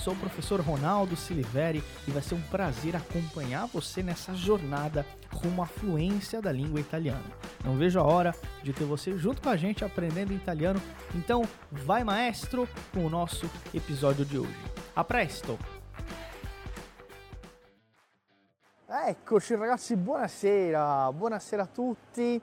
Sou 0.00 0.14
o 0.14 0.16
professor 0.16 0.58
Ronaldo 0.62 1.14
Siliveri 1.14 1.84
e 2.08 2.10
vai 2.10 2.22
ser 2.22 2.34
um 2.34 2.40
prazer 2.40 2.96
acompanhar 2.96 3.66
você 3.66 4.02
nessa 4.02 4.32
jornada 4.34 5.04
rumo 5.30 5.62
à 5.62 5.66
fluência 5.66 6.40
da 6.40 6.50
língua 6.50 6.80
italiana. 6.80 7.24
Não 7.62 7.76
vejo 7.76 8.00
a 8.00 8.02
hora 8.02 8.34
de 8.62 8.72
ter 8.72 8.84
você 8.84 9.18
junto 9.18 9.42
com 9.42 9.50
a 9.50 9.58
gente 9.58 9.84
aprendendo 9.84 10.32
italiano. 10.32 10.80
Então, 11.14 11.42
vai 11.70 12.02
maestro 12.02 12.66
com 12.94 13.04
o 13.04 13.10
nosso 13.10 13.50
episódio 13.74 14.24
de 14.24 14.38
hoje. 14.38 14.56
A 14.96 15.04
presto! 15.04 15.58
Eccoci 18.88 19.54
ragazzi, 19.54 19.96
buonasera, 19.96 21.12
buonasera 21.12 21.64
a 21.64 21.66
tutti. 21.66 22.40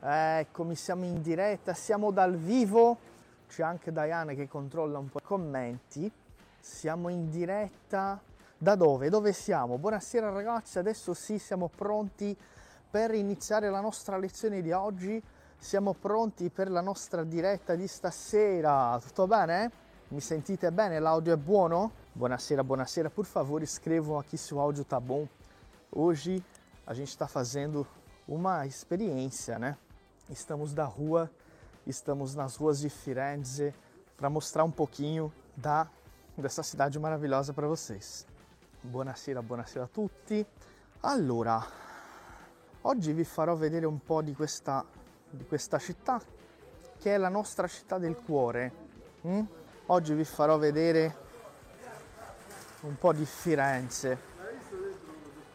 Eccomi, 0.00 0.76
siamo 0.76 1.04
in 1.04 1.20
diretta, 1.20 1.74
siamo 1.74 2.12
dal 2.12 2.36
vivo. 2.36 2.98
C'è 3.48 3.64
anche 3.64 3.90
Diana 3.90 4.32
che 4.32 4.46
controlla 4.46 5.00
un 5.00 5.08
po' 5.08 5.18
i 5.18 5.24
commenti. 5.24 6.12
Siamo 6.62 7.08
in 7.08 7.30
diretta 7.30 8.20
da 8.58 8.74
dove? 8.74 9.08
Dove 9.08 9.32
siamo? 9.32 9.78
Buonasera 9.78 10.30
ragazzi, 10.30 10.78
adesso 10.78 11.14
sì, 11.14 11.38
siamo 11.38 11.70
pronti 11.74 12.36
per 12.90 13.14
iniziare 13.14 13.70
la 13.70 13.80
nostra 13.80 14.18
lezione 14.18 14.60
di 14.60 14.70
oggi. 14.70 15.22
Siamo 15.56 15.94
pronti 15.94 16.50
per 16.50 16.70
la 16.70 16.82
nostra 16.82 17.24
diretta 17.24 17.74
di 17.74 17.86
stasera. 17.86 19.00
Tutto 19.02 19.26
bene? 19.26 19.70
Mi 20.08 20.20
sentite 20.20 20.70
bene? 20.70 20.98
L'audio 20.98 21.32
è 21.32 21.36
buono? 21.38 21.92
Buonasera, 22.12 22.62
buonasera. 22.62 23.08
Por 23.08 23.24
favor, 23.24 23.62
escrevam 23.62 24.18
aqui 24.18 24.36
se 24.36 24.52
o 24.52 24.60
áudio 24.60 24.84
tá 24.84 25.00
bom. 25.00 25.26
Hoje 25.90 26.44
a 26.84 26.92
gente 26.92 27.08
está 27.08 27.26
fazendo 27.26 27.86
uma 28.28 28.66
experiência, 28.66 29.58
né? 29.58 29.78
Estamos 30.28 30.74
da 30.74 30.84
rua, 30.84 31.30
estamos 31.86 32.34
nas 32.34 32.56
ruas 32.56 32.80
de 32.80 32.90
Firenze 32.90 33.74
para 34.14 34.28
mostrar 34.28 34.64
um 34.64 34.70
pouquinho 34.70 35.32
da 35.56 35.88
dessa 36.40 36.62
cidade 36.62 36.98
maravilhosa 36.98 37.52
para 37.52 37.66
vocês. 37.66 38.26
Buonasera, 38.82 39.42
buonasera 39.42 39.84
a 39.84 39.88
tutti. 39.88 40.44
Allora, 41.00 41.62
oggi 42.82 43.12
vi 43.12 43.24
farò 43.24 43.54
vedere 43.54 43.86
un 43.86 44.02
po' 44.02 44.22
di 44.22 44.34
questa, 44.34 44.84
di 45.28 45.44
questa 45.44 45.78
città 45.78 46.20
che 46.98 47.14
è 47.14 47.18
la 47.18 47.28
nostra 47.28 47.66
città 47.66 47.98
del 47.98 48.16
cuore. 48.16 48.72
Mm? 49.26 49.40
Oggi 49.86 50.14
vi 50.14 50.24
farò 50.24 50.56
vedere 50.56 51.16
un 52.80 52.96
po' 52.96 53.12
di 53.12 53.24
Firenze. 53.26 54.18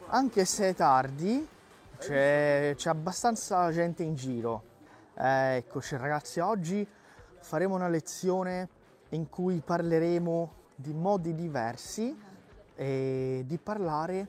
Anche 0.07 0.45
se 0.45 0.69
è 0.69 0.75
tardi, 0.75 1.47
c'è, 1.97 2.73
c'è 2.75 2.89
abbastanza 2.89 3.71
gente 3.71 4.03
in 4.03 4.15
giro. 4.15 4.63
Eh, 5.17 5.55
eccoci 5.57 5.97
ragazzi, 5.97 6.39
oggi 6.39 6.87
faremo 7.39 7.73
una 7.73 7.87
lezione 7.87 8.69
in 9.09 9.29
cui 9.29 9.61
parleremo 9.65 10.63
di 10.75 10.93
modi 10.93 11.33
diversi 11.33 12.17
e 12.75 13.43
di 13.45 13.57
parlare, 13.57 14.27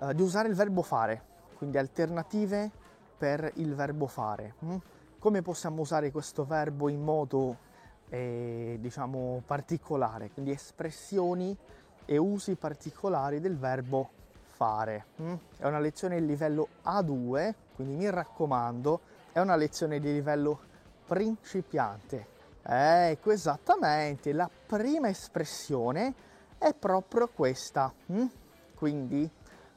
eh, 0.00 0.14
di 0.14 0.22
usare 0.22 0.48
il 0.48 0.54
verbo 0.54 0.82
fare, 0.82 1.22
quindi 1.56 1.78
alternative 1.78 2.70
per 3.18 3.50
il 3.56 3.74
verbo 3.74 4.06
fare. 4.06 4.54
Hm? 4.60 4.76
Come 5.18 5.42
possiamo 5.42 5.82
usare 5.82 6.10
questo 6.10 6.44
verbo 6.44 6.88
in 6.88 7.02
modo 7.02 7.70
eh, 8.08 8.78
diciamo 8.80 9.42
particolare, 9.44 10.30
quindi 10.30 10.52
espressioni 10.52 11.56
e 12.04 12.16
usi 12.16 12.54
particolari 12.54 13.40
del 13.40 13.56
verbo 13.56 14.10
fare. 14.48 15.06
Hm? 15.16 15.34
È 15.58 15.66
una 15.66 15.80
lezione 15.80 16.20
di 16.20 16.26
livello 16.26 16.68
A2, 16.84 17.54
quindi 17.74 17.96
mi 17.96 18.10
raccomando, 18.10 19.00
è 19.32 19.40
una 19.40 19.56
lezione 19.56 19.98
di 19.98 20.12
livello 20.12 20.70
principiante 21.06 22.32
Ecco, 22.64 23.30
esattamente, 23.32 24.32
la 24.32 24.48
prima 24.66 25.08
espressione 25.08 26.14
è 26.58 26.74
proprio 26.74 27.28
questa. 27.28 27.92
Hm? 28.06 28.26
Quindi 28.74 29.28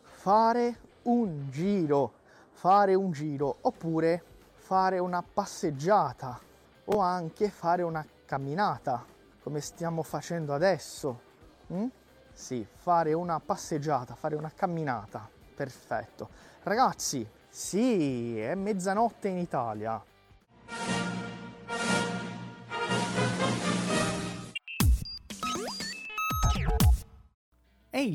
fare 0.02 0.80
un 1.04 1.50
giro, 1.50 2.14
fare 2.52 2.94
un 2.94 3.12
giro, 3.12 3.58
oppure 3.62 4.24
fare 4.54 5.00
una 5.00 5.24
passeggiata 5.24 6.40
o 6.86 7.00
anche 7.00 7.50
fare 7.50 7.82
una 7.82 8.06
camminata, 8.26 9.04
come 9.42 9.62
stiamo 9.62 10.04
facendo 10.04 10.54
adesso. 10.54 11.22
Hm? 11.68 11.86
Sì, 12.34 12.66
fare 12.76 13.14
una 13.14 13.40
passeggiata, 13.40 14.14
fare 14.16 14.36
una 14.36 14.52
camminata. 14.54 15.28
Perfetto. 15.56 16.30
Ragazzi, 16.64 17.28
sì, 17.48 18.40
è 18.40 18.54
mezzanotte 18.56 19.28
in 19.30 19.38
Italia. 19.38 20.04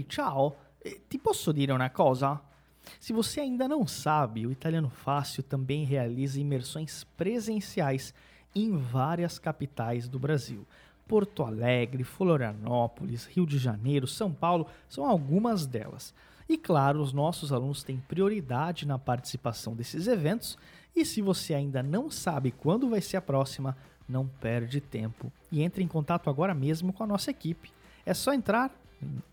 Ehi, 0.01 0.05
ciao! 0.09 0.57
Eh, 0.83 1.01
ti 1.09 1.19
posso 1.19 1.53
dire 1.53 1.73
uma 1.73 1.91
coisa? 1.91 2.41
Se 2.99 3.13
você 3.13 3.41
ainda 3.41 3.69
não 3.69 3.87
sabe, 3.87 4.47
o 4.47 4.51
Italiano 4.51 4.89
Fácil 4.89 5.43
também 5.43 5.85
realiza 5.85 6.41
imersões 6.41 7.05
presenciais 7.17 8.15
em 8.55 8.77
várias 8.77 9.39
capitais 9.39 10.09
do 10.09 10.19
Brasil. 10.19 10.67
Porto 11.07 11.43
Alegre, 11.43 12.03
Florianópolis, 12.03 13.27
Rio 13.27 13.45
de 13.45 13.59
Janeiro, 13.59 14.07
São 14.07 14.33
Paulo 14.33 14.67
são 14.89 15.05
algumas 15.05 15.67
delas. 15.67 16.15
E 16.49 16.57
claro, 16.57 17.03
os 17.03 17.13
nossos 17.13 17.53
alunos 17.53 17.83
têm 17.83 18.03
prioridade 18.09 18.87
na 18.87 18.99
participação 18.99 19.75
desses 19.75 20.07
eventos. 20.07 20.57
E 20.97 21.05
se 21.05 21.21
você 21.21 21.53
ainda 21.53 21.83
não 21.83 22.11
sabe 22.11 22.53
quando 22.53 22.89
vai 22.89 23.03
ser 23.03 23.19
a 23.19 23.23
próxima, 23.23 23.77
não 24.09 24.27
perde 24.27 24.81
tempo 24.81 25.31
e 25.53 25.63
entre 25.63 25.85
em 25.85 25.87
contato 25.87 26.31
agora 26.31 26.55
mesmo 26.55 26.93
com 26.93 27.05
a 27.05 27.07
nossa 27.07 27.31
equipe. 27.31 27.71
É 28.05 28.15
só 28.15 28.33
entrar 28.33 28.80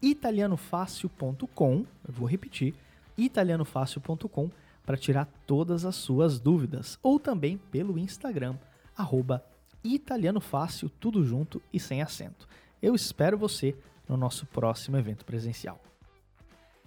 italianofácil.com, 0.01 1.85
vou 2.07 2.27
repetir, 2.27 2.75
italianofácil.com 3.17 4.49
para 4.85 4.97
tirar 4.97 5.27
todas 5.45 5.83
as 5.83 5.95
suas 5.95 6.39
dúvidas, 6.39 6.97
ou 7.03 7.19
também 7.19 7.57
pelo 7.57 7.97
Instagram, 7.97 8.55
arroba 8.95 9.43
italianofácil, 9.83 10.89
tudo 10.89 11.23
junto 11.23 11.61
e 11.73 11.79
sem 11.79 12.01
acento. 12.01 12.47
Eu 12.81 12.95
espero 12.95 13.37
você 13.37 13.75
no 14.07 14.15
nosso 14.15 14.45
próximo 14.45 14.97
evento 14.97 15.25
presencial. 15.25 15.79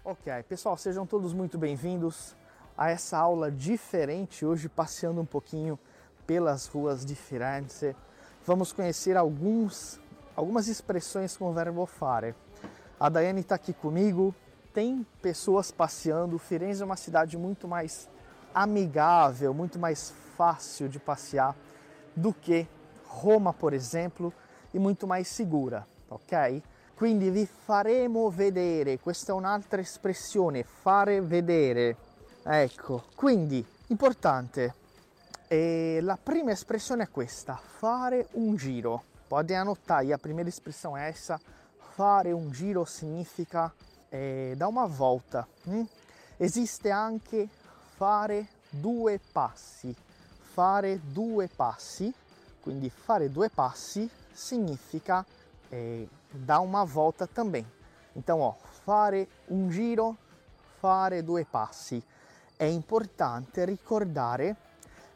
Ok, 0.03 0.33
pessoal, 0.45 0.77
sejam 0.77 1.07
todos 1.07 1.35
muito 1.35 1.59
bem-vindos 1.59 2.35
a 2.77 2.91
essa 2.91 3.19
aula 3.19 3.51
diferente, 3.51 4.47
hoje 4.47 4.69
passeando 4.69 5.21
um 5.21 5.27
pouquinho 5.27 5.79
pelas 6.27 6.67
ruas 6.67 7.05
de 7.05 7.15
Firenze. 7.15 7.95
Vamos 8.47 8.73
conhecer 8.73 9.17
alguns, 9.17 10.01
algumas 10.35 10.69
expressões 10.69 11.37
com 11.37 11.51
o 11.51 11.53
verbo 11.53 11.85
fare. 11.85 12.35
A 13.01 13.09
Daiane 13.09 13.41
está 13.41 13.55
aqui 13.55 13.73
comigo. 13.73 14.35
Tem 14.75 15.07
pessoas 15.23 15.71
passeando. 15.71 16.39
Firenze 16.39 16.83
é 16.83 16.85
uma 16.85 16.97
cidade 16.97 17.39
muito 17.39 17.67
mais 17.67 18.07
amigável, 18.53 19.55
muito 19.55 19.79
mais 19.79 20.13
fácil 20.37 20.87
de 20.87 20.99
passear 20.99 21.57
do 22.15 22.35
que 22.35 22.69
Roma, 23.07 23.55
por 23.55 23.73
exemplo, 23.73 24.35
e 24.75 24.79
muito 24.79 25.07
mais 25.07 25.29
segura, 25.29 25.87
ok? 26.11 26.63
Quindi 26.95 27.31
vi 27.31 27.47
faremo 27.47 28.29
vedere, 28.29 28.99
questa 28.99 29.33
è 29.33 29.35
un'altra 29.35 29.81
espressione, 29.81 30.63
fare 30.63 31.23
vedere. 31.23 31.97
Ecco, 32.45 33.05
quindi 33.17 33.65
importante. 33.87 34.75
E 35.49 36.01
la 36.03 36.19
prima 36.23 36.51
espressione 36.51 37.05
è 37.05 37.09
questa, 37.09 37.57
fare 37.57 38.29
un 38.33 38.57
giro. 38.57 39.05
Pode 39.27 39.55
anotar, 39.55 40.05
a 40.13 40.19
primeira 40.19 40.51
expressão 40.51 40.95
é 40.95 41.09
essa, 41.09 41.41
fare 42.01 42.33
un 42.33 42.51
giro 42.51 42.87
significa 42.87 43.71
eh, 44.09 44.55
da 44.57 44.69
una 44.69 44.87
volta. 44.87 45.47
Hm? 45.65 45.83
Esiste 46.39 46.91
anche 46.91 47.47
fare 47.95 48.49
due 48.71 49.21
passi. 49.33 49.95
Fare 50.55 50.99
due 51.13 51.51
passi, 51.55 52.11
quindi 52.63 52.89
fare 52.89 53.31
due 53.31 53.51
passi 53.51 54.09
significa 54.33 55.23
eh, 55.69 56.09
da 56.31 56.59
una 56.61 56.85
volta 56.85 57.27
também. 57.27 57.67
Então, 58.15 58.41
ó, 58.41 58.57
fare 58.83 59.29
un 59.49 59.69
giro, 59.69 60.17
fare 60.79 61.23
due 61.23 61.45
passi. 61.45 62.03
È 62.57 62.65
importante 62.65 63.67
ricordare 63.67 64.57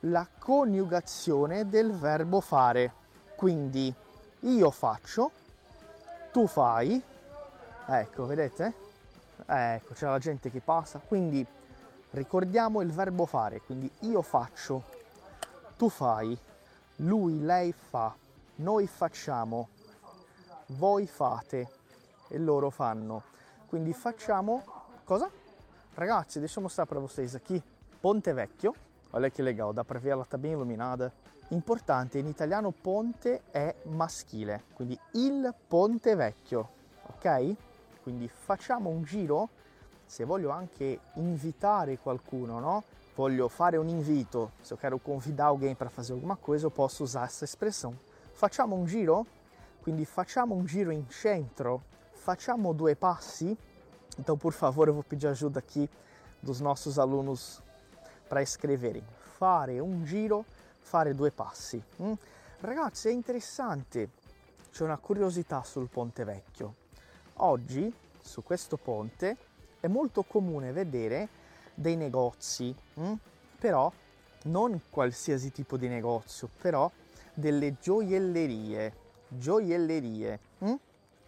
la 0.01 0.29
coniugazione 0.39 1.67
del 1.67 1.93
verbo 1.93 2.43
fare. 2.43 2.93
Quindi 3.37 3.93
io 4.41 4.71
faccio, 4.71 5.31
tu 6.35 6.49
fai, 6.49 7.01
Ecco, 7.87 8.27
vedete? 8.27 8.75
Ecco, 9.47 9.95
c'è 9.95 10.07
la 10.07 10.19
gente 10.19 10.51
che 10.51 10.61
passa, 10.61 10.99
quindi 10.99 11.47
ricordiamo 12.11 12.81
il 12.81 12.91
verbo 12.91 13.25
fare, 13.25 13.61
quindi 13.61 13.91
io 14.01 14.21
faccio, 14.23 14.83
tu 15.77 15.89
fai, 15.89 16.37
lui, 16.97 17.41
lei 17.41 17.73
fa, 17.73 18.13
noi 18.57 18.87
facciamo, 18.89 19.69
voi 20.79 21.07
fate 21.07 21.69
e 22.29 22.39
loro 22.39 22.71
fanno. 22.71 23.23
Quindi 23.69 23.93
facciamo 23.93 24.65
cosa? 25.05 25.31
Ragazzi, 25.95 26.39
deixa 26.39 26.59
eu 26.59 26.63
mostrar 26.63 26.87
para 26.87 26.99
vocês 26.99 27.37
aqui. 27.37 27.63
Ponte 28.01 28.33
Vecchio. 28.33 28.75
Olha 29.13 29.31
que 29.31 29.43
legal, 29.43 29.73
dá 29.73 29.85
para 29.85 30.01
ver 30.01 30.11
ela 30.11 30.25
tá 30.25 30.37
bem 30.37 30.53
iluminada. 30.53 31.13
Importante, 31.55 32.19
in 32.19 32.27
italiano 32.27 32.73
ponte 32.73 33.43
è 33.53 33.73
maschile, 33.85 34.65
quindi 34.75 34.99
il 35.13 35.55
Ponte 35.69 36.17
Vecchio, 36.17 36.69
ok? 37.07 37.55
Quindi 38.03 38.27
facciamo 38.27 38.91
un 38.91 39.05
giro, 39.05 39.51
se 40.05 40.25
voglio 40.25 40.51
anche 40.51 40.99
invitare 41.15 41.99
qualcuno, 41.99 42.59
no? 42.59 42.83
Voglio 43.15 43.47
fare 43.47 43.77
un 43.77 43.89
invito, 43.89 44.51
se 44.63 44.73
eu 44.73 44.79
quero 44.79 44.99
convidar 44.99 45.47
alguém 45.47 45.77
para 45.77 45.89
fazer 45.89 46.13
alguma 46.13 46.35
coisa, 46.35 46.69
posso 46.71 47.05
usar 47.05 47.25
essa 47.27 47.45
expressão. 47.45 47.95
Facciamo 48.33 48.75
un 48.75 48.85
giro, 48.87 49.25
quindi 49.81 50.05
facciamo 50.05 50.57
un 50.57 50.67
giro 50.67 50.91
in 50.91 51.09
centro, 51.09 51.83
facciamo 52.11 52.73
due 52.73 52.97
passi. 52.97 53.57
Então, 54.19 54.37
por 54.37 54.53
favor, 54.53 54.89
eu 54.89 54.95
vou 54.95 55.05
pedir 55.05 55.29
ajuda 55.29 55.61
aqui 55.61 55.89
dos 56.43 56.61
nossos 56.61 56.99
alunos 56.99 57.63
para 58.29 58.43
escreverem. 58.43 59.05
Fare 59.39 59.81
un 59.81 60.05
giro, 60.05 60.45
fare 60.85 61.15
due 61.15 61.31
passi. 61.31 61.83
Mm? 62.03 62.13
Ragazzi, 62.61 63.09
è 63.09 63.11
interessante. 63.11 64.11
C'è 64.71 64.85
una 64.85 64.99
curiosità 64.99 65.65
sul 65.65 65.89
Ponte 65.89 66.25
Vecchio. 66.25 66.75
Oggi, 67.39 67.93
su 68.21 68.43
questo 68.43 68.77
ponte, 68.77 69.37
è 69.81 69.87
molto 69.87 70.23
comune 70.23 70.73
vedere 70.73 71.29
dei 71.75 71.97
negozi, 71.97 72.75
mm? 73.01 73.13
però 73.59 73.91
non 74.45 74.79
qualsiasi 74.91 75.51
tipo 75.51 75.77
di 75.77 75.89
negozio, 75.89 76.49
però 76.61 76.91
delle 77.33 77.77
gioiellerie. 77.81 78.95
Gioiellerie. 79.29 80.39
Mm? 80.65 80.75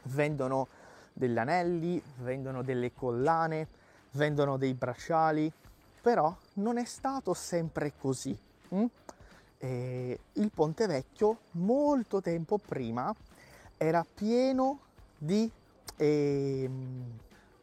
Vendono 0.02 0.68
degli 1.12 1.38
anelli, 1.38 2.00
vendono 2.18 2.62
delle 2.62 2.92
collane, 2.92 3.68
vendono 4.12 4.58
dei 4.58 4.74
bracciali, 4.74 5.50
però 6.02 6.34
non 6.54 6.76
è 6.76 6.84
stato 6.84 7.32
sempre 7.32 7.94
così. 7.98 8.38
Mm? 8.74 8.84
Il 9.58 10.50
Ponte 10.52 10.86
Vecchio 10.86 11.38
molto 11.52 12.20
tempo 12.20 12.58
prima 12.58 13.14
era 13.76 14.04
pieno 14.04 14.80
di, 15.16 15.50
eh, 15.96 16.70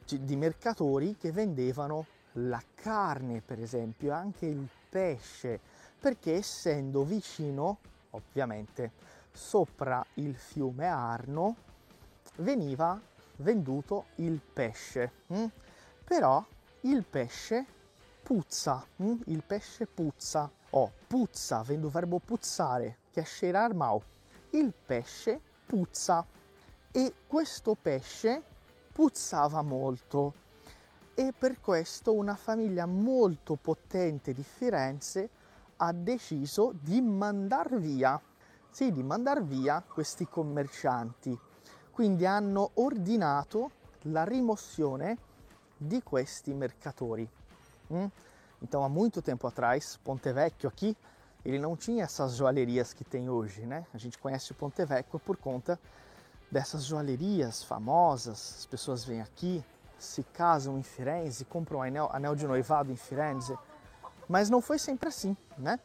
di 0.06 0.36
mercatori 0.36 1.16
che 1.18 1.32
vendevano 1.32 2.06
la 2.34 2.62
carne, 2.76 3.42
per 3.42 3.60
esempio, 3.60 4.12
e 4.12 4.16
anche 4.16 4.46
il 4.46 4.68
pesce, 4.90 5.60
perché 6.00 6.36
essendo 6.36 7.04
vicino, 7.04 7.78
ovviamente, 8.12 8.92
sopra 9.32 10.06
il 10.16 10.36
fiume 10.36 10.88
Arno, 10.88 11.56
veniva 12.38 13.00
venduto 13.38 14.06
il 14.16 14.40
pesce. 14.42 15.12
Mm? 15.34 15.46
Però 16.04 16.46
il 16.82 17.04
pesce 17.04 17.66
puzza, 18.22 18.86
mm? 19.02 19.22
il 19.26 19.44
pesce 19.44 19.86
puzza. 19.86 20.50
Oh, 20.76 20.92
puzza, 21.06 21.62
vendo 21.62 21.88
verbo 21.88 22.18
puzzare, 22.18 22.98
cheirar 23.12 23.76
mal. 23.76 24.02
Il 24.50 24.74
pesce 24.74 25.40
puzza 25.68 26.26
e 26.92 27.14
questo 27.28 27.78
pesce 27.80 28.42
puzzava 28.92 29.62
molto 29.62 30.34
e 31.14 31.32
per 31.38 31.60
questo 31.60 32.14
una 32.14 32.36
famiglia 32.36 32.88
molto 32.88 33.56
potente 33.56 34.34
di 34.34 34.42
Firenze 34.42 35.30
ha 35.78 35.92
deciso 35.92 36.74
di 36.82 37.02
mandar 37.02 37.78
via, 37.78 38.20
sì, 38.72 38.92
di 38.92 39.04
mandar 39.04 39.44
via 39.44 39.84
questi 39.88 40.28
commercianti. 40.28 41.38
Quindi 41.92 42.26
hanno 42.26 42.72
ordinato 42.76 43.70
la 44.06 44.24
rimozione 44.24 45.18
di 45.78 46.02
questi 46.02 46.52
mercatori. 46.52 47.30
Mm? 47.94 48.06
Então, 48.64 48.84
há 48.84 48.90
muito 48.90 49.22
tempo 49.22 49.46
atrás, 49.46 50.00
Ponte 50.04 50.32
Vecchio 50.32 50.70
aqui, 50.70 50.96
ele 51.44 51.60
não 51.60 51.76
tinha 51.76 52.06
essas 52.06 52.36
joalherias 52.36 52.94
que 52.94 53.04
tem 53.04 53.30
hoje, 53.30 53.66
né? 53.66 53.86
A 53.94 53.98
gente 53.98 54.18
conhece 54.18 54.54
o 54.54 54.56
Ponte 54.56 54.84
Vecchio 54.86 55.20
por 55.20 55.36
conta 55.36 55.78
dessas 56.50 56.86
joalherias 56.86 57.62
famosas. 57.62 58.56
As 58.60 58.66
pessoas 58.66 59.04
vêm 59.04 59.22
aqui, 59.22 59.64
se 60.00 60.24
casam 60.24 60.80
em 60.80 60.84
Firenze, 60.84 61.44
compram 61.44 61.80
um 61.80 61.82
anel, 61.82 62.10
anel 62.14 62.36
de 62.36 62.48
noivado 62.48 62.90
em 62.90 62.96
Firenze. 62.96 63.58
Mas 64.30 64.50
não 64.50 64.62
foi 64.62 64.80
sempre 64.80 65.10
assim, 65.10 65.36
né? 65.58 65.78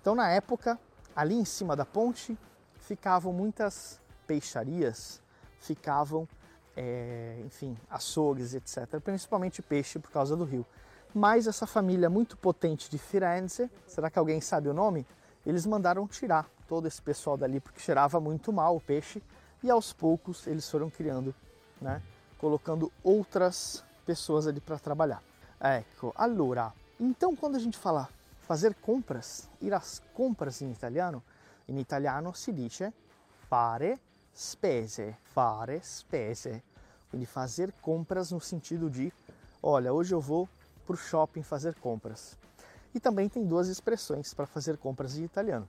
Então, 0.00 0.14
na 0.14 0.30
época, 0.30 0.78
ali 1.16 1.34
em 1.34 1.44
cima 1.44 1.74
da 1.74 1.84
ponte, 1.84 2.38
ficavam 2.80 3.32
muitas 3.32 4.00
peixarias, 4.28 5.20
ficavam, 5.58 6.28
é, 6.76 7.42
enfim, 7.44 7.76
açougues, 7.90 8.54
etc. 8.54 9.00
Principalmente 9.00 9.60
peixe 9.60 9.98
por 9.98 10.12
causa 10.12 10.36
do 10.36 10.44
rio. 10.44 10.64
Mas 11.14 11.46
essa 11.46 11.66
família 11.66 12.08
muito 12.08 12.38
potente 12.38 12.90
de 12.90 12.96
Firenze, 12.96 13.70
será 13.86 14.10
que 14.10 14.18
alguém 14.18 14.40
sabe 14.40 14.68
o 14.68 14.74
nome? 14.74 15.06
Eles 15.44 15.66
mandaram 15.66 16.06
tirar 16.06 16.48
todo 16.66 16.88
esse 16.88 17.02
pessoal 17.02 17.36
dali 17.36 17.60
porque 17.60 17.80
cheirava 17.80 18.18
muito 18.18 18.50
mal 18.50 18.76
o 18.76 18.80
peixe 18.80 19.22
e 19.62 19.70
aos 19.70 19.92
poucos 19.92 20.46
eles 20.46 20.68
foram 20.70 20.88
criando, 20.88 21.34
né, 21.80 22.00
colocando 22.38 22.90
outras 23.04 23.84
pessoas 24.06 24.46
ali 24.46 24.58
para 24.60 24.78
trabalhar. 24.78 25.22
Ecco, 25.60 26.12
allora, 26.16 26.72
então 26.98 27.36
quando 27.36 27.56
a 27.56 27.58
gente 27.58 27.76
fala 27.76 28.08
fazer 28.40 28.74
compras, 28.76 29.50
ir 29.60 29.74
às 29.74 30.00
compras 30.14 30.62
em 30.62 30.70
italiano, 30.70 31.22
in 31.68 31.78
italiano 31.78 32.34
si 32.34 32.52
dice 32.52 32.92
fare 33.50 34.00
spese, 34.34 35.14
fare 35.24 35.78
spese, 35.82 36.62
quindi 37.10 37.26
fazer 37.26 37.70
compras 37.82 38.32
no 38.32 38.40
sentido 38.40 38.88
de, 38.88 39.12
olha, 39.62 39.92
hoje 39.92 40.14
eu 40.14 40.20
vou 40.20 40.48
para 40.84 40.94
o 40.94 40.98
shopping 40.98 41.42
fazer 41.42 41.74
compras. 41.76 42.36
E 42.94 43.00
também 43.00 43.28
tem 43.28 43.44
duas 43.44 43.68
expressões 43.68 44.34
para 44.34 44.46
fazer 44.46 44.76
compras 44.78 45.16
em 45.16 45.24
italiano. 45.24 45.68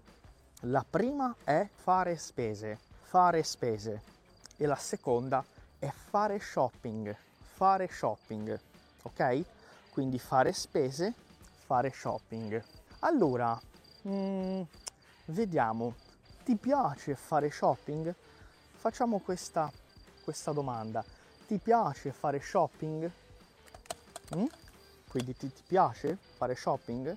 La 0.64 0.84
prima 0.84 1.36
è 1.44 1.68
fare 1.74 2.18
spese, 2.18 2.80
fare 3.02 3.44
spese, 3.44 4.02
e 4.58 4.66
la 4.66 4.76
seconda 4.76 5.44
è 5.80 5.90
fare 5.90 6.40
shopping, 6.40 7.16
fare 7.56 7.88
shopping, 7.88 8.60
ok? 9.02 9.46
Quindi 9.90 10.20
fare 10.20 10.54
spese, 10.54 11.14
fare 11.66 11.92
shopping. 11.92 12.64
Allora, 13.00 13.60
mm, 14.08 14.62
vediamo, 15.26 15.96
ti 16.46 16.56
piace 16.56 17.16
fare 17.16 17.50
shopping? 17.50 18.14
Facciamo 18.76 19.20
questa, 19.20 19.72
questa 20.24 20.52
domanda. 20.52 21.04
Ti 21.46 21.58
piace 21.58 22.12
fare 22.12 22.40
shopping? 22.40 23.12
Mm? 24.36 24.46
Quindi 25.14 25.38
ti, 25.38 25.54
ti 25.54 25.62
piace 25.68 26.18
fare 26.38 26.56
shopping? 26.56 27.16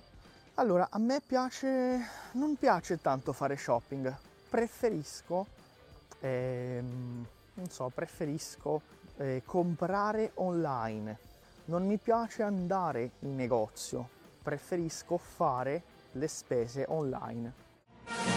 Allora, 0.53 0.89
a 0.91 0.99
me 0.99 1.19
piace, 1.25 1.99
non 2.33 2.55
piace 2.55 3.01
tanto 3.01 3.33
fare 3.33 3.57
shopping, 3.57 4.15
preferisco, 4.47 5.47
ehm, 6.19 7.25
non 7.55 7.69
so, 7.71 7.91
preferisco 7.91 8.81
eh, 9.17 9.41
comprare 9.43 10.29
online. 10.35 11.17
Non 11.65 11.87
mi 11.87 11.97
piace 11.97 12.43
andare 12.43 13.13
in 13.21 13.35
negozio, 13.35 14.07
preferisco 14.43 15.17
fare 15.17 15.81
le 16.11 16.27
spese 16.27 16.85
online. 16.87 18.36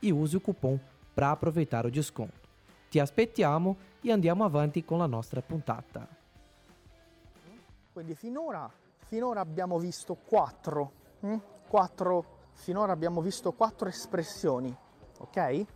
e 0.00 0.12
use 0.12 0.36
o 0.36 0.40
cupom 0.40 0.78
para 1.14 1.30
aproveitar 1.30 1.86
o 1.86 1.90
desconto. 1.90 2.48
Ti 2.90 3.00
aspettiamo 3.00 3.76
e 4.00 4.12
andiamo 4.12 4.44
avanti 4.44 4.84
con 4.84 4.98
la 4.98 5.06
nostra 5.06 5.42
puntata. 5.42 6.06
Quindi 7.92 8.14
finora, 8.14 8.70
finora 9.06 9.40
abbiamo 9.40 9.78
visto 9.78 10.14
quattro, 10.14 10.92
hm? 11.20 11.36
quattro, 11.66 12.24
finora 12.52 12.92
abbiamo 12.92 13.20
visto 13.20 13.52
quattro 13.52 13.88
espressioni, 13.88 14.74
ok? 15.18 15.66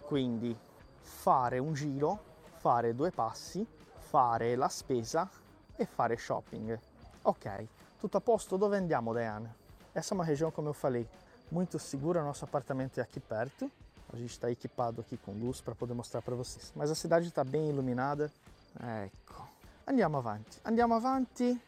Quindi 0.00 0.56
fare 1.00 1.58
un 1.58 1.74
giro, 1.74 2.18
fare 2.56 2.94
due 2.94 3.10
passi, 3.10 3.66
fare 3.98 4.56
la 4.56 4.68
spesa 4.68 5.28
e 5.76 5.84
fare 5.84 6.16
shopping. 6.16 6.78
Ok, 7.22 7.68
tudo 7.98 8.16
a 8.16 8.20
posto? 8.20 8.56
Dove 8.56 8.76
andiamo, 8.76 9.12
Diane? 9.12 9.54
Essa 9.92 10.14
é 10.14 10.16
uma 10.16 10.24
região, 10.24 10.50
como 10.50 10.68
eu 10.68 10.72
falei, 10.72 11.06
muito 11.50 11.78
segura. 11.78 12.22
Nosso 12.22 12.44
apartamento 12.44 12.98
é 12.98 13.02
aqui 13.02 13.20
perto. 13.20 13.70
A 14.12 14.16
gente 14.16 14.30
está 14.30 14.50
equipado 14.50 15.00
aqui 15.00 15.16
com 15.16 15.32
luz 15.32 15.60
para 15.60 15.74
poder 15.74 15.94
mostrar 15.94 16.22
para 16.22 16.34
vocês. 16.34 16.72
Mas 16.74 16.90
a 16.90 16.94
cidade 16.94 17.28
está 17.28 17.42
bem 17.42 17.68
iluminada. 17.68 18.30
Ecco. 18.80 19.48
Andiamo 19.86 20.18
avanti. 20.18 20.58
Andiamo 20.62 20.94
avanti. 20.94 21.60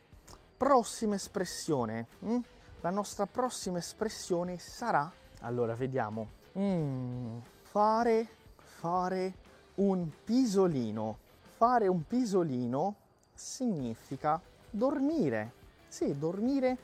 Prossima 0.56 1.16
espressione. 1.16 2.06
Hm? 2.20 2.38
La 2.80 2.90
nostra 2.90 3.26
prossima 3.26 3.78
espressione 3.78 4.58
sarà... 4.58 5.10
Allora, 5.40 5.74
vediamo. 5.74 6.28
Mm, 6.58 7.38
fare, 7.62 8.28
fare 8.56 9.34
un 9.76 10.08
pisolino. 10.24 11.18
Fare 11.56 11.88
un 11.88 12.04
pisolino 12.06 12.94
significa 13.34 14.40
dormire. 14.70 15.52
Sì, 15.88 16.16
dormire 16.18 16.76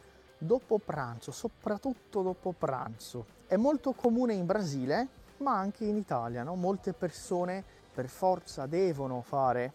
dopo 0.44 0.78
pranzo, 0.78 1.32
soprattutto 1.32 2.22
dopo 2.22 2.52
pranzo. 2.52 3.26
È 3.46 3.56
molto 3.56 3.92
comune 3.92 4.34
in 4.34 4.46
Brasile, 4.46 5.08
ma 5.38 5.56
anche 5.58 5.84
in 5.84 5.96
Italia, 5.96 6.42
no? 6.42 6.54
Molte 6.54 6.92
persone 6.92 7.64
per 7.92 8.08
forza 8.08 8.66
devono 8.66 9.22
fare 9.22 9.72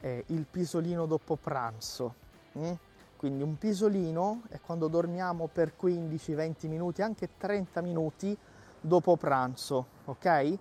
eh, 0.00 0.24
il 0.28 0.46
pisolino 0.48 1.06
dopo 1.06 1.36
pranzo. 1.36 2.14
Mm? 2.58 2.72
Quindi 3.16 3.42
un 3.42 3.56
pisolino 3.56 4.42
è 4.48 4.60
quando 4.60 4.88
dormiamo 4.88 5.48
per 5.50 5.72
15-20 5.80 6.68
minuti, 6.68 7.02
anche 7.02 7.30
30 7.36 7.80
minuti 7.80 8.36
dopo 8.80 9.16
pranzo, 9.16 9.86
ok? 10.04 10.58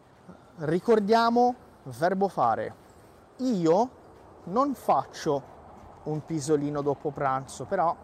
Ricordiamo 0.59 1.55
verbo 1.83 2.27
fare. 2.27 2.83
Io 3.37 3.89
non 4.45 4.73
faccio 4.73 5.53
un 6.03 6.23
pisolino 6.23 6.81
dopo 6.81 7.11
pranzo, 7.11 7.65
però 7.65 7.95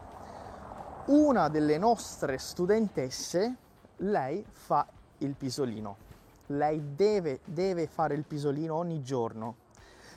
una 1.05 1.50
delle 1.50 1.77
nostre 1.77 2.38
studentesse, 2.38 3.55
lei 3.98 4.46
fa 4.48 4.86
il 5.20 5.34
pisolino. 5.34 6.10
Lei 6.48 6.96
deve, 6.96 7.39
deve 7.43 7.88
fare 7.88 8.13
il 8.13 8.24
pisolino 8.24 8.75
ogni 8.75 9.01
giorno. 9.01 9.55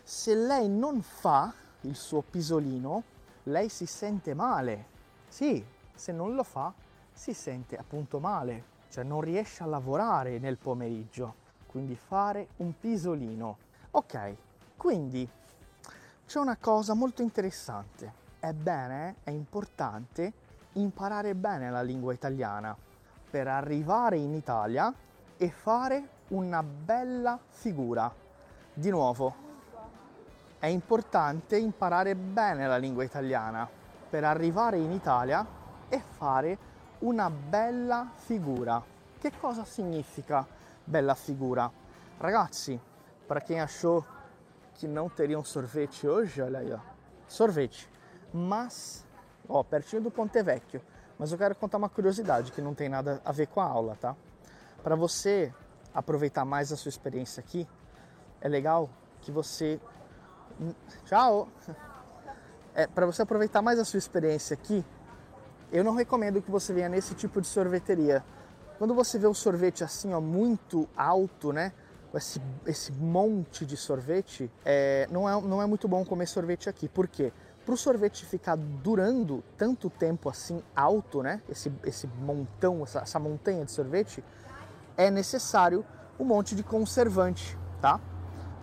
Se 0.02 0.34
lei 0.34 0.68
non 0.68 1.00
fa 1.00 1.52
il 1.82 1.96
suo 1.96 2.22
pisolino, 2.22 3.02
lei 3.44 3.68
si 3.68 3.86
sente 3.86 4.34
male. 4.34 4.86
Sì, 5.28 5.64
se 5.94 6.12
non 6.12 6.34
lo 6.34 6.42
fa, 6.42 6.72
si 7.12 7.32
sente 7.32 7.76
appunto 7.76 8.18
male, 8.18 8.64
cioè 8.90 9.04
non 9.04 9.20
riesce 9.20 9.62
a 9.62 9.66
lavorare 9.66 10.38
nel 10.38 10.58
pomeriggio. 10.58 11.42
Quindi 11.66 11.96
fare 11.96 12.48
un 12.56 12.78
pisolino. 12.78 13.56
Ok, 13.92 14.34
quindi 14.76 15.28
c'è 16.26 16.38
una 16.38 16.56
cosa 16.56 16.94
molto 16.94 17.22
interessante. 17.22 18.22
È 18.38 18.52
bene, 18.52 19.16
è 19.24 19.30
importante 19.30 20.43
imparare 20.74 21.34
bene 21.34 21.70
la 21.70 21.82
lingua 21.82 22.12
italiana 22.12 22.76
per 23.30 23.48
arrivare 23.48 24.16
in 24.16 24.34
Italia 24.34 24.92
e 25.36 25.50
fare 25.50 26.08
una 26.28 26.62
bella 26.62 27.38
figura. 27.48 28.12
Di 28.72 28.90
nuovo, 28.90 29.34
è 30.58 30.66
importante 30.66 31.56
imparare 31.56 32.14
bene 32.14 32.66
la 32.66 32.76
lingua 32.76 33.04
italiana 33.04 33.68
per 34.08 34.24
arrivare 34.24 34.78
in 34.78 34.92
Italia 34.92 35.46
e 35.88 36.00
fare 36.00 36.58
una 37.00 37.28
bella 37.30 38.10
figura. 38.14 38.82
Che 39.18 39.32
cosa 39.38 39.64
significa 39.64 40.46
bella 40.82 41.14
figura? 41.14 41.70
Ragazzi, 42.18 42.80
para 43.26 43.40
quem 43.40 43.60
achou 43.60 44.04
que 44.74 44.86
não 44.86 45.08
teria 45.08 45.38
um 45.38 45.44
sorvete 45.44 46.06
hoje, 46.06 46.40
olha 46.40 46.60
aí. 46.60 47.70
Mas, 48.32 49.03
ó, 49.48 49.62
pertinho 49.62 50.02
do 50.02 50.10
Ponte 50.10 50.42
Vecchio. 50.42 50.80
Mas 51.18 51.30
eu 51.30 51.38
quero 51.38 51.54
contar 51.54 51.78
uma 51.78 51.88
curiosidade 51.88 52.52
que 52.52 52.60
não 52.60 52.74
tem 52.74 52.88
nada 52.88 53.20
a 53.24 53.32
ver 53.32 53.46
com 53.46 53.60
a 53.60 53.64
aula, 53.64 53.96
tá? 54.00 54.16
Para 54.82 54.96
você 54.96 55.52
aproveitar 55.94 56.44
mais 56.44 56.72
a 56.72 56.76
sua 56.76 56.88
experiência 56.88 57.40
aqui, 57.40 57.68
é 58.40 58.48
legal 58.48 58.90
que 59.20 59.30
você. 59.30 59.80
Tchau! 61.06 61.48
É, 62.76 62.88
para 62.88 63.06
você 63.06 63.22
aproveitar 63.22 63.62
mais 63.62 63.78
a 63.78 63.84
sua 63.84 63.98
experiência 63.98 64.52
aqui, 64.52 64.84
eu 65.70 65.84
não 65.84 65.94
recomendo 65.94 66.42
que 66.42 66.50
você 66.50 66.72
venha 66.72 66.88
nesse 66.88 67.14
tipo 67.14 67.40
de 67.40 67.46
sorveteria. 67.46 68.24
Quando 68.78 68.92
você 68.92 69.16
vê 69.16 69.28
o 69.28 69.32
sorvete 69.32 69.84
assim, 69.84 70.12
ó, 70.12 70.20
muito 70.20 70.88
alto, 70.96 71.52
né? 71.52 71.72
esse, 72.18 72.40
esse 72.66 72.92
monte 72.92 73.64
de 73.66 73.76
sorvete, 73.76 74.50
é, 74.64 75.06
não, 75.10 75.28
é, 75.28 75.40
não 75.40 75.62
é 75.62 75.66
muito 75.66 75.88
bom 75.88 76.04
comer 76.04 76.26
sorvete 76.26 76.68
aqui. 76.68 76.88
Por 76.88 77.08
quê? 77.08 77.32
Para 77.64 77.74
o 77.74 77.76
sorvete 77.76 78.26
ficar 78.26 78.56
durando 78.56 79.42
tanto 79.56 79.88
tempo 79.88 80.28
assim 80.28 80.62
alto, 80.76 81.22
né? 81.22 81.42
Esse, 81.48 81.72
esse 81.84 82.06
montão, 82.06 82.82
essa, 82.82 83.00
essa 83.00 83.18
montanha 83.18 83.64
de 83.64 83.72
sorvete, 83.72 84.22
é 84.96 85.10
necessário 85.10 85.84
um 86.18 86.24
monte 86.24 86.54
de 86.54 86.62
conservante, 86.62 87.58
tá? 87.80 87.98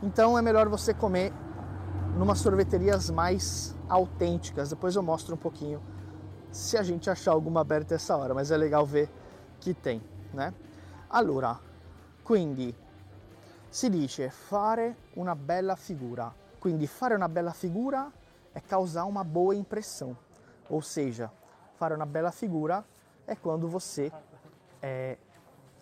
Então 0.03 0.37
é 0.37 0.41
melhor 0.41 0.69
você 0.69 0.93
comer 0.93 1.33
numa 2.15 2.35
sorveterias 2.35 3.09
mais 3.09 3.75
autênticas. 3.89 4.69
Depois 4.69 4.95
eu 4.95 5.01
mostro 5.01 5.33
um 5.33 5.37
pouquinho 5.37 5.81
se 6.51 6.77
a 6.77 6.83
gente 6.83 7.09
achar 7.09 7.31
alguma 7.31 7.61
aberta 7.61 7.95
essa 7.95 8.15
hora, 8.15 8.33
mas 8.33 8.51
é 8.51 8.57
legal 8.57 8.85
ver 8.85 9.09
que 9.59 9.73
tem, 9.73 10.01
né? 10.33 10.53
Allora, 11.09 11.59
quindi 12.23 12.75
si 13.69 13.89
dice 13.89 14.29
fare 14.29 14.95
una 15.15 15.35
bella 15.35 15.75
figura. 15.75 16.33
Quindi 16.59 16.85
fare 16.87 17.15
una 17.15 17.27
bella 17.27 17.51
figura 17.51 18.11
è 18.53 18.61
causare 18.61 19.07
uma 19.07 19.23
boa 19.23 19.55
impressão. 19.55 20.15
Ou 20.69 20.81
seja, 20.81 21.31
fare 21.75 21.93
una 21.93 22.05
bella 22.05 22.31
figura 22.31 22.85
é 23.25 23.35
quando 23.35 23.67
você 23.67 24.11
é, 24.81 25.17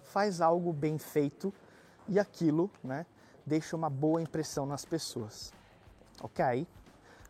faz 0.04 0.42
algo 0.42 0.74
bem 0.74 0.98
feito 0.98 1.54
e 2.08 2.20
aquilo 2.20 2.70
né, 2.84 3.06
deixa 3.46 3.76
uma 3.76 3.90
boa 3.90 4.22
impressão 4.22 4.66
nas 4.66 4.86
pessoas. 4.86 5.54
Ok? 6.22 6.66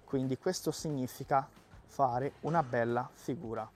Quindi 0.05 0.37
questo 0.37 0.71
significa 0.71 1.47
fare 1.85 2.33
una 2.41 2.63
bella 2.63 3.09
figura. 3.13 3.69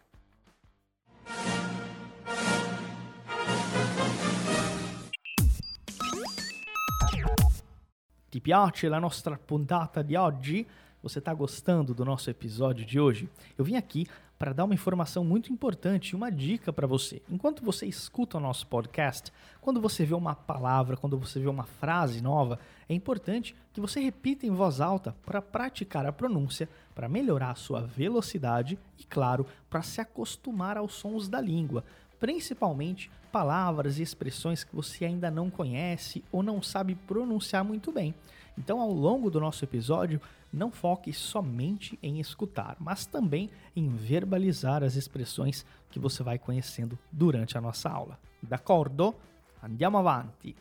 Ti 8.30 8.42
piace 8.42 8.88
la 8.88 8.98
nostra 8.98 9.38
puntata 9.38 10.02
di 10.02 10.16
oggi? 10.16 10.68
Você 11.04 11.20
está 11.20 11.34
gostando 11.34 11.94
do 11.94 12.06
nosso 12.06 12.30
episódio 12.30 12.86
de 12.86 12.98
hoje? 12.98 13.30
Eu 13.58 13.66
vim 13.66 13.76
aqui 13.76 14.08
para 14.40 14.54
dar 14.54 14.64
uma 14.64 14.74
informação 14.74 15.22
muito 15.22 15.52
importante, 15.52 16.16
uma 16.16 16.32
dica 16.32 16.72
para 16.72 16.88
você. 16.88 17.22
Enquanto 17.30 17.62
você 17.62 17.86
escuta 17.86 18.38
o 18.38 18.40
nosso 18.40 18.66
podcast, 18.68 19.30
quando 19.60 19.82
você 19.82 20.06
vê 20.06 20.14
uma 20.14 20.34
palavra, 20.34 20.96
quando 20.96 21.18
você 21.18 21.42
vê 21.42 21.50
uma 21.50 21.66
frase 21.66 22.22
nova, 22.22 22.58
é 22.88 22.94
importante 22.94 23.54
que 23.74 23.82
você 23.82 24.00
repita 24.00 24.48
em 24.48 24.52
voz 24.52 24.80
alta 24.80 25.14
para 25.26 25.42
praticar 25.42 26.06
a 26.06 26.14
pronúncia, 26.14 26.70
para 26.96 27.10
melhorar 27.10 27.52
a 27.52 27.56
sua 27.56 27.82
velocidade 27.82 28.80
e, 28.98 29.04
claro, 29.04 29.46
para 29.70 29.82
se 29.82 30.00
acostumar 30.00 30.78
aos 30.78 30.94
sons 30.94 31.28
da 31.28 31.42
língua 31.42 31.84
principalmente 32.24 33.12
palavras 33.34 34.00
e 34.00 34.02
expressões 34.02 34.64
que 34.64 34.74
você 34.74 35.04
ainda 35.04 35.30
não 35.30 35.50
conhece 35.50 36.24
ou 36.32 36.42
não 36.42 36.62
sabe 36.62 36.96
pronunciar 36.96 37.66
muito 37.66 37.92
bem. 37.92 38.16
Então, 38.58 38.80
ao 38.80 38.94
longo 38.94 39.30
do 39.30 39.42
nosso 39.42 39.66
episódio, 39.66 40.22
não 40.54 40.72
foque 40.72 41.12
somente 41.12 41.98
em 42.02 42.20
escutar, 42.20 42.78
mas 42.80 43.06
também 43.06 43.50
em 43.76 43.90
verbalizar 43.90 44.84
as 44.84 44.96
expressões 44.96 45.66
que 45.90 46.00
você 46.00 46.22
vai 46.22 46.38
conhecendo 46.38 46.98
durante 47.12 47.58
a 47.58 47.62
nossa 47.62 47.90
aula. 47.90 48.20
D'accordo? 48.42 49.16
Andiamo 49.62 49.98
avanti. 49.98 50.56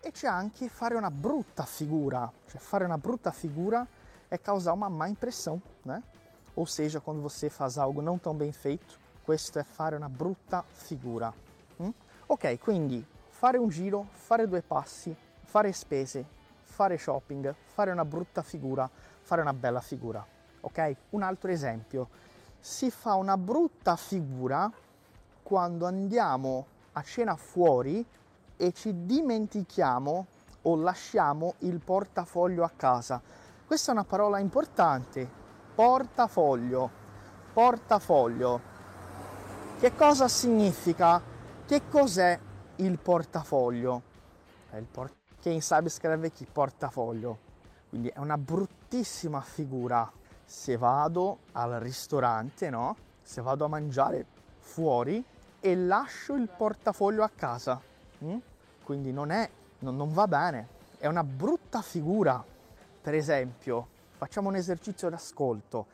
E 0.00 0.10
c'è 0.10 0.26
anche 0.28 0.68
fare 0.68 0.94
una 0.96 1.10
brutta 1.10 1.64
figura, 1.64 2.30
cioè 2.48 2.60
fare 2.60 2.84
una 2.84 2.98
brutta 2.98 3.30
figura 3.30 3.86
é 4.28 4.38
causar 4.38 4.72
uma 4.72 4.88
má 4.88 5.08
impressão, 5.08 5.62
né? 5.84 6.02
Ou 6.56 6.66
seja, 6.66 7.00
quando 7.00 7.20
você 7.20 7.50
faz 7.50 7.78
algo 7.78 8.00
não 8.00 8.18
tão 8.18 8.34
bem 8.34 8.52
feito, 8.52 8.98
questo 9.24 9.58
è 9.58 9.64
fare 9.64 9.96
una 9.96 10.08
brutta 10.08 10.64
figura. 10.72 11.32
Mm? 11.82 11.90
Ok, 12.26 12.58
quindi 12.58 13.04
fare 13.28 13.58
un 13.58 13.68
giro, 13.68 14.08
fare 14.12 14.46
due 14.46 14.62
passi, 14.62 15.14
fare 15.42 15.72
spese, 15.72 16.24
fare 16.62 16.96
shopping, 16.96 17.54
fare 17.74 17.90
una 17.90 18.04
brutta 18.04 18.42
figura, 18.42 18.88
fare 19.24 19.40
una 19.40 19.54
bella 19.54 19.80
figura. 19.80 20.24
Ok? 20.60 20.96
Un 21.10 21.22
altro 21.22 21.50
esempio. 21.50 22.08
Si 22.60 22.90
fa 22.90 23.14
una 23.14 23.36
brutta 23.36 23.96
figura 23.96 24.70
quando 25.42 25.86
andiamo 25.86 26.66
a 26.92 27.02
cena 27.02 27.34
fuori 27.36 28.04
e 28.56 28.72
ci 28.72 29.04
dimentichiamo 29.04 30.26
o 30.62 30.76
lasciamo 30.76 31.54
il 31.60 31.80
portafoglio 31.80 32.64
a 32.64 32.70
casa. 32.74 33.20
Questa 33.66 33.90
è 33.90 33.94
una 33.94 34.04
parola 34.04 34.38
importante. 34.38 35.28
Portafoglio. 35.74 36.90
Portafoglio. 37.52 38.72
Che 39.78 39.94
cosa 39.94 40.28
significa? 40.28 41.20
Che 41.66 41.88
cos'è 41.88 42.38
il 42.76 42.98
portafoglio? 42.98 44.02
Il 44.76 44.86
port- 44.90 45.16
che 45.40 45.50
in 45.50 45.62
Sabio 45.62 45.90
scrive 45.90 46.30
chi 46.30 46.46
portafoglio. 46.50 47.52
Quindi 47.88 48.08
è 48.08 48.18
una 48.18 48.38
bruttissima 48.94 49.40
figura. 49.40 50.08
Se 50.44 50.76
vado 50.76 51.38
al 51.52 51.80
ristorante, 51.80 52.70
no? 52.70 52.96
Se 53.22 53.42
vado 53.42 53.64
a 53.64 53.68
mangiare 53.68 54.24
fuori 54.60 55.24
e 55.58 55.74
lascio 55.74 56.34
il 56.34 56.48
portafoglio 56.48 57.24
a 57.24 57.30
casa. 57.34 57.80
Mm? 58.22 58.36
Quindi 58.84 59.12
non 59.12 59.30
è, 59.30 59.50
non, 59.80 59.96
non 59.96 60.12
va 60.12 60.28
bene. 60.28 60.68
È 60.96 61.08
una 61.08 61.24
brutta 61.24 61.82
figura. 61.82 62.44
Per 63.00 63.14
esempio, 63.14 63.88
facciamo 64.16 64.48
un 64.48 64.54
esercizio 64.54 65.08
d'ascolto. 65.08 65.86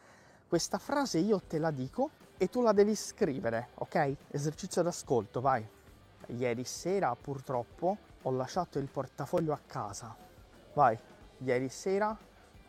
Questa 0.47 0.77
frase 0.77 1.21
io 1.21 1.41
te 1.41 1.59
la 1.59 1.71
dico 1.71 2.11
e 2.37 2.51
tu 2.51 2.61
la 2.61 2.73
devi 2.73 2.95
scrivere, 2.95 3.69
ok? 3.77 4.17
Esercizio 4.29 4.83
d'ascolto, 4.83 5.41
vai. 5.41 5.67
Ieri 6.27 6.65
sera 6.65 7.17
purtroppo 7.19 7.97
ho 8.21 8.31
lasciato 8.33 8.79
il 8.79 8.91
portafoglio 8.91 9.55
a 9.55 9.61
casa. 9.67 10.15
Vai. 10.75 10.99
Ieri 11.39 11.71
sera 11.71 12.15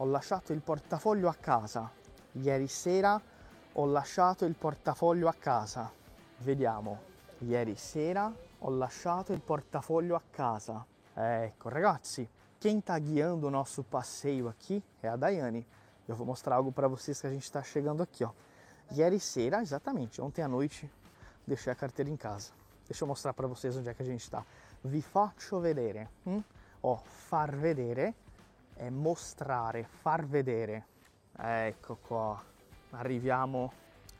ho 0.01 0.05
lasciato 0.05 0.51
il 0.51 0.61
portafoglio 0.61 1.29
a 1.29 1.35
casa. 1.35 1.87
Ieri 2.31 2.67
sera 2.67 3.21
ho 3.73 3.85
lasciato 3.85 4.45
il 4.45 4.55
portafoglio 4.55 5.27
a 5.27 5.33
casa. 5.33 5.91
Vediamo. 6.39 6.99
Ieri 7.37 7.75
sera 7.75 8.33
ho 8.57 8.69
lasciato 8.71 9.31
il 9.31 9.41
portafoglio 9.41 10.15
a 10.15 10.21
casa. 10.31 10.83
Ecco, 11.13 11.69
ragazzi, 11.69 12.27
quem 12.57 12.79
está 12.79 12.97
guiando 12.97 13.45
o 13.45 13.51
nosso 13.51 13.83
passeio 13.83 14.47
aqui 14.47 14.83
é 15.01 15.07
a 15.07 15.15
Daiane. 15.15 15.67
Eu 16.07 16.15
vou 16.15 16.25
mostrar 16.25 16.55
algo 16.55 16.71
para 16.71 16.87
vocês 16.87 17.21
que 17.21 17.27
a 17.27 17.29
gente 17.29 17.43
está 17.43 17.61
chegando 17.61 18.01
aqui, 18.01 18.23
ó. 18.23 18.31
Ieri 18.93 19.19
sera, 19.19 19.61
exatamente, 19.61 20.19
ontem 20.19 20.41
à 20.41 20.47
noite, 20.47 20.91
deixei 21.45 21.71
a 21.71 21.75
carteira 21.75 22.09
em 22.09 22.17
casa. 22.17 22.51
Deixa 22.87 23.03
eu 23.03 23.07
mostrar 23.07 23.33
para 23.33 23.45
vocês 23.45 23.77
onde 23.77 23.87
é 23.87 23.93
que 23.93 24.01
a 24.01 24.05
gente 24.05 24.21
está. 24.21 24.43
Vi 24.83 25.03
faccio 25.03 25.59
vedere. 25.59 26.09
Hm? 26.25 26.41
Ó, 26.81 26.97
far 26.97 27.55
vedere 27.55 28.15
è 28.81 28.89
mostrare, 28.89 29.83
far 29.83 30.25
vedere. 30.25 30.85
Ecco 31.37 31.97
qua, 31.97 32.41
arriviamo 32.91 33.71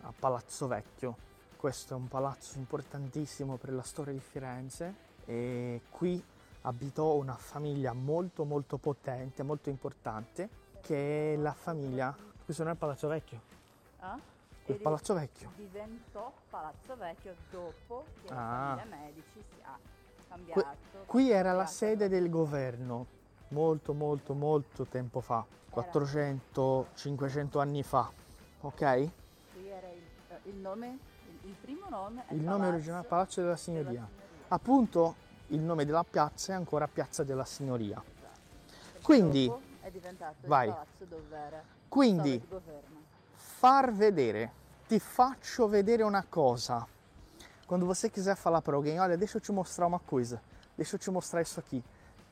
a 0.02 0.14
Palazzo 0.18 0.68
Vecchio. 0.68 1.16
Questo 1.58 1.96
è 1.96 1.98
un 1.98 2.08
palazzo 2.08 2.60
importantissimo 2.60 3.58
per 3.58 3.74
la 3.74 3.82
storia 3.82 4.14
di 4.14 4.20
Firenze 4.20 4.94
e 5.26 5.82
qui 5.90 6.24
abitò 6.62 7.16
una 7.16 7.34
famiglia 7.36 7.94
molto 7.94 8.46
molto 8.46 8.78
potente, 8.78 9.42
molto 9.42 9.70
importante, 9.70 10.48
che 10.82 11.34
è 11.34 11.38
la 11.38 11.54
famiglia... 11.54 12.16
Questo 12.46 12.62
non 12.64 12.72
è 12.72 12.76
il 12.76 12.80
Palazzo 12.80 13.08
Vecchio? 13.08 13.42
Ah? 14.00 14.20
Il 14.66 14.76
Palazzo 14.76 15.14
Vecchio. 15.16 15.52
Diventò 15.56 16.32
Palazzo 16.50 16.96
Vecchio 16.98 17.34
dopo 17.50 18.06
che 18.24 18.32
Ah. 18.32 18.36
la 18.36 18.76
famiglia 18.78 18.96
Medici 18.96 19.44
si 19.50 19.56
ha 19.64 19.78
cambiato. 20.30 20.66
Qui 21.08 21.32
era 21.32 21.52
la 21.52 21.64
cambiato. 21.66 21.72
sede 21.72 22.08
del 22.10 22.30
governo, 22.30 23.06
molto 23.52 23.94
molto 23.94 24.34
molto 24.34 24.86
tempo 24.86 25.22
fa, 25.22 25.46
400-500 25.74 27.60
anni 27.60 27.84
fa, 27.84 28.12
ok? 28.62 28.78
Qui 29.54 29.70
era 29.70 29.88
il, 29.90 30.02
eh, 30.30 30.50
il 30.50 30.56
nome, 30.56 30.88
il, 30.88 31.50
il 31.50 31.56
primo 31.62 31.88
nome 31.90 32.24
è 32.28 32.34
Il 32.34 32.42
nome 32.42 32.68
originale 32.68 33.06
Palazzo 33.08 33.42
della 33.42 33.54
della 33.54 33.58
Signoria. 33.58 33.90
Signoria. 33.90 34.10
Appunto 34.50 35.16
il 35.48 35.62
nome 35.62 35.86
della 35.86 36.04
piazza 36.04 36.54
è 36.54 36.56
ancora 36.56 36.88
Piazza 36.88 37.24
della 37.24 37.46
Signoria. 37.46 38.02
Perché 38.04 39.00
Quindi- 39.02 39.52
è 39.82 39.90
diventato 39.90 40.36
vai. 40.48 40.68
il 40.68 40.74
palazzo 40.74 41.06
dove 41.06 41.36
era 41.36 41.64
Quindi 41.88 42.42
far 43.34 43.92
vedere, 43.94 44.52
ti 44.88 45.00
faccio 45.00 45.68
vedere 45.68 46.04
uma 46.04 46.24
coisa. 46.24 46.88
Quando 47.68 47.86
você 47.86 48.10
quiser 48.10 48.36
falar 48.36 48.62
para 48.62 48.76
alguém, 48.76 49.00
olha, 49.00 49.18
deixa 49.18 49.38
eu 49.38 49.42
te 49.42 49.52
mostrar 49.52 49.88
uma 49.88 50.00
coisa, 50.00 50.42
deixa 50.76 50.96
eu 50.96 51.00
te 51.00 51.10
mostrar 51.10 51.42
isso 51.42 51.60
aqui. 51.60 51.82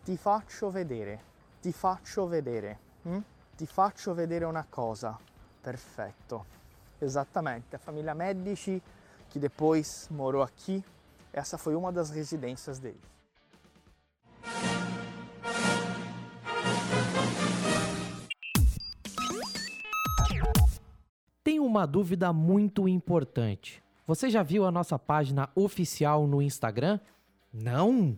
Ti 0.03 0.17
faccio 0.17 0.69
vedere, 0.69 1.19
ti 1.61 1.71
faccio 1.71 2.25
vedere, 2.27 2.79
hm? 3.03 3.19
ti 3.55 3.65
faccio 3.65 4.13
vedere 4.13 4.45
una 4.45 4.65
cosa. 4.67 5.17
Perfetto, 5.61 6.45
exatamente. 6.99 7.75
A 7.75 7.79
família 7.79 8.13
Medici, 8.13 8.81
que 9.29 9.39
depois 9.39 10.07
morou 10.09 10.41
aqui, 10.41 10.83
essa 11.31 11.57
foi 11.57 11.75
uma 11.75 11.91
das 11.91 12.09
residências 12.09 12.79
deles. 12.79 13.01
Tenho 21.43 21.65
uma 21.65 21.85
dúvida 21.85 22.31
muito 22.31 22.87
importante. 22.87 23.83
Você 24.07 24.29
já 24.29 24.41
viu 24.43 24.65
a 24.65 24.71
nossa 24.71 24.97
página 24.97 25.49
oficial 25.53 26.25
no 26.25 26.41
Instagram? 26.41 26.99
Não? 27.53 28.17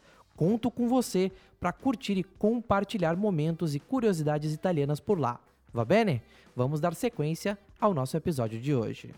Conto 0.41 0.71
com 0.71 0.87
você 0.87 1.31
para 1.59 1.71
curtir 1.71 2.17
e 2.17 2.23
compartilhar 2.23 3.15
momentos 3.15 3.75
e 3.75 3.79
curiosidades 3.79 4.51
italianas 4.51 4.99
por 4.99 5.19
lá. 5.19 5.39
Va 5.71 5.85
bene? 5.85 6.23
Vamos 6.55 6.79
dar 6.81 6.95
sequência 6.95 7.59
ao 7.79 7.93
nosso 7.93 8.17
episódio 8.17 8.59
de 8.59 8.73
hoje. 8.73 9.13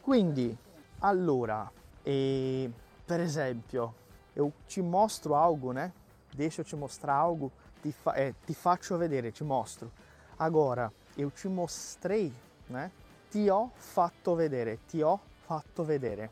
Quindi, 0.00 0.56
allora, 1.00 1.68
eh, 2.06 2.70
per 3.04 3.18
esempio, 3.18 3.92
eu 4.36 4.52
te 4.68 4.80
mostro 4.80 5.34
algo, 5.34 5.72
né? 5.72 5.92
Deixa 6.32 6.60
eu 6.60 6.64
te 6.64 6.76
mostrar 6.76 7.14
algo, 7.14 7.50
ti, 7.82 7.90
fa- 7.90 8.14
eh, 8.14 8.32
ti 8.46 8.54
faccio 8.54 8.96
vedere, 8.96 9.32
ti 9.32 9.42
mostro. 9.42 9.90
Agora, 10.36 10.92
eu 11.16 11.32
te 11.32 11.48
mostrei, 11.48 12.32
né? 12.68 12.92
Ti 13.28 13.48
ho 13.50 13.72
fatto 13.74 14.36
vedere, 14.36 14.78
ti 14.86 15.02
ho 15.02 15.18
fatto 15.46 15.82
vedere, 15.82 16.30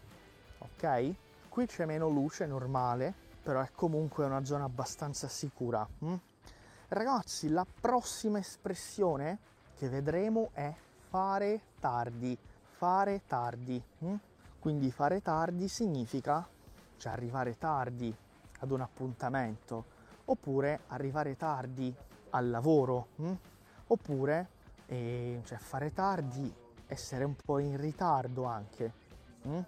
ok? 0.61 1.13
Qui 1.49 1.67
c'è 1.67 1.85
meno 1.87 2.09
luce, 2.09 2.45
è 2.45 2.47
normale, 2.47 3.26
però 3.47 3.61
è 3.61 3.71
comunque 3.73 4.25
una 4.25 4.45
zona 4.45 4.65
abbastanza 4.65 5.29
sicura. 5.29 5.87
hm? 6.01 6.15
Ragazzi, 6.89 7.49
la 7.49 7.65
prossima 7.81 8.39
espressione 8.39 9.39
che 9.77 9.89
vedremo 9.89 10.51
è 10.53 10.75
fare 11.09 11.61
tardi. 11.79 12.37
Fare 12.77 13.23
tardi. 13.25 13.81
hm? 14.01 14.15
Quindi 14.59 14.91
fare 14.91 15.23
tardi 15.23 15.69
significa 15.69 16.45
cioè 16.97 17.13
arrivare 17.13 17.57
tardi 17.57 18.13
ad 18.59 18.71
un 18.73 18.81
appuntamento, 18.81 19.85
oppure 20.25 20.81
arrivare 20.89 21.37
tardi 21.37 21.95
al 22.31 22.51
lavoro, 22.51 23.07
hm? 23.15 23.33
oppure 23.87 24.49
eh, 24.87 25.41
cioè 25.45 25.59
fare 25.59 25.93
tardi, 25.93 26.53
essere 26.89 27.23
un 27.23 27.37
po' 27.37 27.61
in 27.61 27.77
ritardo 27.77 28.43
anche. 28.43 28.93
hm? 29.43 29.61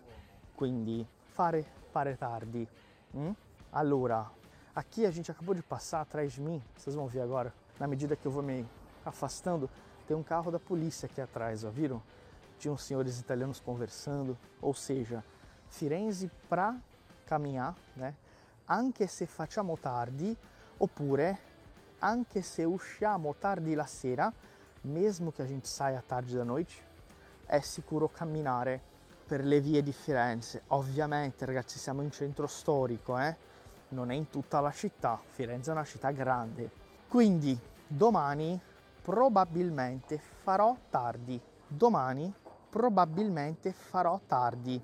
Quindi 0.56 1.06
fare, 1.26 1.64
fare 1.90 2.16
tardi. 2.16 2.66
hm? 3.12 3.30
Allora, 3.70 4.30
aqui 4.74 5.04
a 5.04 5.10
gente 5.10 5.30
acabou 5.30 5.54
de 5.54 5.62
passar 5.62 6.00
atrás 6.00 6.32
de 6.32 6.40
mim, 6.40 6.62
vocês 6.74 6.96
vão 6.96 7.06
ver 7.06 7.20
agora, 7.20 7.52
na 7.78 7.86
medida 7.86 8.16
que 8.16 8.24
eu 8.24 8.30
vou 8.30 8.42
me 8.42 8.66
afastando, 9.04 9.68
tem 10.06 10.16
um 10.16 10.22
carro 10.22 10.50
da 10.50 10.58
polícia 10.58 11.04
aqui 11.04 11.20
atrás, 11.20 11.64
ó, 11.64 11.70
viram? 11.70 12.02
Tinham 12.58 12.78
senhores 12.78 13.20
italianos 13.20 13.60
conversando, 13.60 14.38
ou 14.60 14.72
seja, 14.72 15.22
Firenze 15.68 16.30
para 16.48 16.74
caminhar, 17.26 17.76
né? 17.94 18.14
Anche 18.66 19.06
se 19.06 19.26
facciamo 19.26 19.76
tardi, 19.76 20.36
oppure 20.78 21.38
anche 21.98 22.40
se 22.40 22.64
usciamo 22.64 23.34
tardi 23.34 23.74
la 23.74 23.84
sera, 23.84 24.32
mesmo 24.82 25.30
che 25.30 25.42
a 25.42 25.46
gente 25.46 25.68
saia 25.68 26.02
tardi 26.06 26.34
da 26.34 26.44
noite, 26.44 26.74
è 27.44 27.60
sicuro 27.60 28.08
camminare 28.08 28.80
per 29.26 29.44
le 29.44 29.60
vie 29.60 29.82
di 29.82 29.92
Firenze. 29.92 30.62
Ovviamente, 30.68 31.44
ragazzi, 31.44 31.78
siamo 31.78 32.00
in 32.00 32.10
centro 32.10 32.46
storico, 32.46 33.18
eh? 33.18 33.36
Non 33.90 34.10
è 34.10 34.14
in 34.14 34.28
tutta 34.28 34.60
la 34.60 34.70
città, 34.70 35.20
Firenze 35.24 35.70
è 35.70 35.72
una 35.72 35.84
città 35.84 36.10
grande. 36.10 36.70
Quindi, 37.08 37.58
domani 37.86 38.60
probabilmente 39.02 40.18
farò 40.18 40.76
tardi. 40.90 41.40
Domani 41.66 42.32
probabilmente 42.68 43.72
farò 43.72 44.20
tardi 44.26 44.82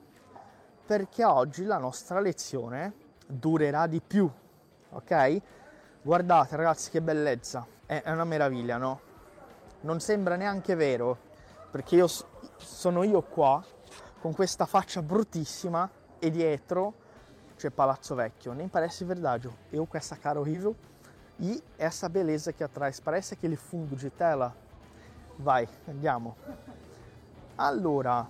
perché 0.87 1.25
oggi 1.25 1.64
la 1.64 1.79
nostra 1.79 2.21
lezione 2.21 2.93
durerà 3.27 3.87
di 3.87 4.01
più. 4.01 4.31
Ok? 4.90 5.40
Guardate 6.03 6.57
ragazzi 6.57 6.90
che 6.90 7.01
bellezza, 7.01 7.67
è 7.87 8.03
una 8.07 8.25
meraviglia, 8.25 8.77
no? 8.77 9.01
Non 9.81 10.01
sembra 10.01 10.37
neanche 10.37 10.75
vero 10.75 11.33
perché 11.71 11.97
io 11.97 12.07
sono 12.57 13.03
io 13.03 13.23
qua 13.23 13.64
con 14.21 14.35
questa 14.35 14.67
faccia 14.67 15.03
bruttissima 15.03 15.90
e 16.19 16.31
dietro 16.31 17.03
c'è 17.57 17.71
Palazzo 17.71 18.14
Vecchio. 18.14 18.53
Nem 18.53 18.69
parece 18.69 19.05
verdade. 19.05 19.51
Eu 19.71 19.87
com 19.87 19.97
essa 19.97 20.17
cara 20.17 20.38
horrível 20.38 20.75
e 21.38 21.62
essa 21.77 22.09
beleza 22.09 22.51
aqui 22.51 22.62
atrás. 22.62 23.01
Parece 23.01 23.35
aquele 23.35 23.57
fundo 23.57 23.97
de 23.97 24.11
tela. 24.11 24.55
Vai, 25.38 25.69
andiamo. 25.88 26.37
Allora, 27.57 28.29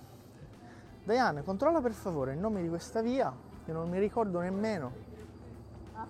Diana, 1.05 1.43
controlla 1.43 1.81
per 1.81 1.93
favore 1.93 2.33
il 2.33 2.39
nome 2.39 2.63
di 2.63 2.69
questa 2.69 3.03
via, 3.03 3.33
che 3.65 3.73
non 3.73 3.89
mi 3.89 3.99
ricordo 3.99 4.41
nemmeno. 4.41 4.93
Ah, 5.95 6.07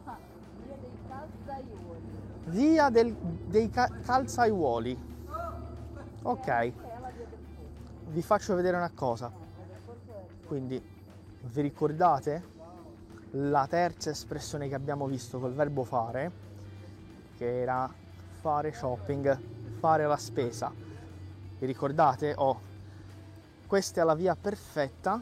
via 0.65 0.77
dei 0.81 0.99
calzaioli. 1.09 2.03
Via 2.47 2.91
del, 2.91 3.15
dei 3.15 3.71
ca- 3.71 3.91
calzaiuoli. 4.05 5.13
Ok, 6.23 6.73
vi 8.09 8.23
faccio 8.23 8.55
vedere 8.55 8.77
una 8.77 8.91
cosa. 8.95 9.31
Quindi, 10.47 10.83
vi 11.43 11.61
ricordate 11.61 12.43
la 13.37 13.67
terza 13.67 14.11
espressione 14.11 14.69
che 14.69 14.75
abbiamo 14.75 15.07
visto 15.07 15.41
col 15.41 15.53
verbo 15.53 15.83
fare, 15.85 16.31
che 17.37 17.63
era 17.63 17.93
fare 18.41 18.73
shopping, 18.73 19.39
fare 19.79 20.07
la 20.07 20.17
spesa. 20.17 20.73
Vi 21.59 21.67
ricordate? 21.67 22.35
Oh, 22.37 22.61
questa 23.67 24.03
è 24.03 24.05
la 24.05 24.15
via 24.15 24.37
perfetta 24.37 25.21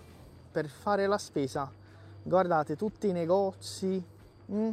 per 0.51 0.67
fare 0.67 1.07
la 1.07 1.19
spesa. 1.19 1.71
Guardate 2.23 2.77
tutti 2.77 3.09
i 3.09 3.13
negozi, 3.13 4.05
mm? 4.51 4.71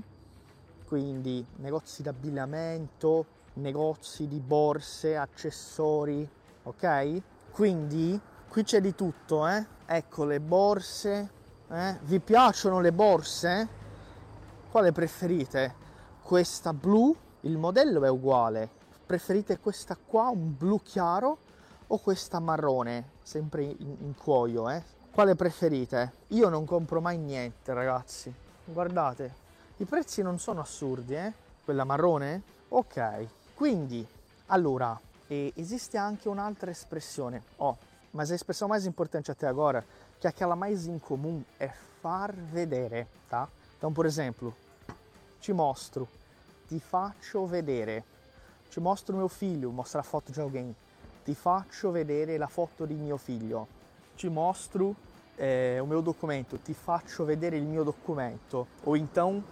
quindi 0.86 1.46
negozi 1.58 2.04
d'abbigliamento, 2.04 3.26
negozi 3.54 4.28
di 4.28 4.40
borse, 4.40 5.16
accessori, 5.16 6.28
ok? 6.64 7.22
Quindi 7.52 8.20
qui 8.50 8.64
c'è 8.64 8.82
di 8.82 8.94
tutto, 8.96 9.48
eh? 9.48 9.66
Ecco 9.86 10.26
le 10.26 10.40
borse, 10.40 11.38
eh? 11.72 11.98
Vi 12.02 12.20
piacciono 12.20 12.80
le 12.80 12.92
borse? 12.92 13.68
Quale 14.72 14.92
preferite? 14.92 15.76
Questa 16.22 16.74
blu? 16.74 17.16
Il 17.42 17.58
modello 17.58 18.04
è 18.04 18.10
uguale. 18.10 18.70
Preferite 19.06 19.60
questa 19.60 19.96
qua, 19.96 20.30
un 20.30 20.56
blu 20.56 20.82
chiaro, 20.84 21.38
o 21.88 21.98
questa 22.00 22.40
marrone, 22.40 23.12
sempre 23.24 23.64
in, 23.64 23.96
in 24.02 24.14
cuoio, 24.16 24.70
eh? 24.70 24.84
Quale 25.12 25.36
preferite? 25.36 26.14
Io 26.30 26.50
non 26.50 26.66
compro 26.66 27.02
mai 27.02 27.18
niente, 27.18 27.74
ragazzi. 27.74 28.34
Guardate, 28.66 29.34
i 29.78 29.86
prezzi 29.86 30.22
non 30.22 30.38
sono 30.38 30.62
assurdi, 30.62 31.16
eh? 31.16 31.34
Quella 31.64 31.84
marrone? 31.84 32.44
Ok. 32.70 33.28
Quindi, 33.56 34.08
allora, 34.48 35.00
esiste 35.28 35.98
anche 35.98 36.30
un'altra 36.30 36.70
espressione. 36.70 37.44
Oh, 37.58 37.78
mas 38.12 38.32
a 38.32 38.36
expressão 38.36 38.68
mais 38.68 38.86
importante 38.86 39.32
até 39.32 39.48
agora, 39.48 39.84
que 40.20 40.28
aquela 40.28 40.56
mais 40.56 40.86
incomum, 40.86 41.44
é 41.60 41.70
far 42.02 42.34
vedere, 42.34 43.08
tá? 43.30 43.48
Então, 43.78 43.94
por 43.94 44.06
exemplo, 44.06 44.54
ti 45.40 45.54
mostro, 45.54 46.08
ti 46.68 46.80
faccio 46.80 47.46
vedere. 47.46 48.04
Ti 48.70 48.80
mostro 48.80 49.18
meu 49.18 49.30
filho, 49.30 49.72
mostrar 49.72 50.04
foto 50.04 50.32
de 50.32 50.40
alguém. 50.40 50.76
Ti 51.26 51.34
faccio 51.34 51.92
vedere 51.92 52.38
la 52.38 52.48
foto 52.48 52.86
di 52.86 52.94
mio 52.94 53.18
figlio. 53.18 53.68
Ti 54.16 54.30
mostro 54.30 54.96
eh, 55.38 55.80
o 55.82 55.88
meu 55.88 56.02
documento, 56.02 56.58
ti 56.58 56.74
faccio 56.74 57.24
vedere 57.26 57.58
il 57.58 57.64
mio 57.64 57.84
documento. 57.84 58.68
Ou 58.84 58.96
então, 58.96 59.44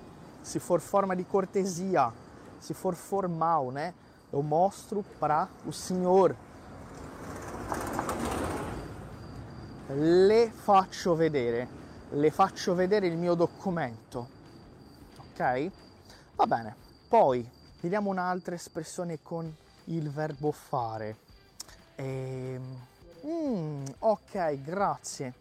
se 0.44 0.60
for 0.60 0.80
forma 0.82 1.16
de 1.16 1.24
cortesia, 1.24 2.12
se 2.60 2.74
for 2.74 2.94
formal, 2.94 3.72
né? 3.72 3.94
Eu 4.32 4.44
mostro 4.44 5.04
para 5.20 5.48
o 5.66 5.72
senhor. 5.72 6.36
Le 9.90 10.52
faccio 10.52 11.16
vedere, 11.16 11.66
le 12.10 12.30
faccio 12.30 12.76
vedere 12.76 13.08
il 13.08 13.16
mio 13.16 13.36
documento. 13.36 14.28
Ok? 15.18 15.72
Va 16.36 16.46
bene. 16.46 16.76
Poi 17.08 17.50
vediamo 17.80 18.10
un'altra 18.10 18.54
espressione 18.54 19.20
con 19.22 19.50
il 19.86 20.10
verbo 20.10 20.52
fare. 20.52 21.16
Ehm, 21.96 22.82
mm, 23.26 23.86
ok, 24.00 24.62
grazie. 24.62 25.34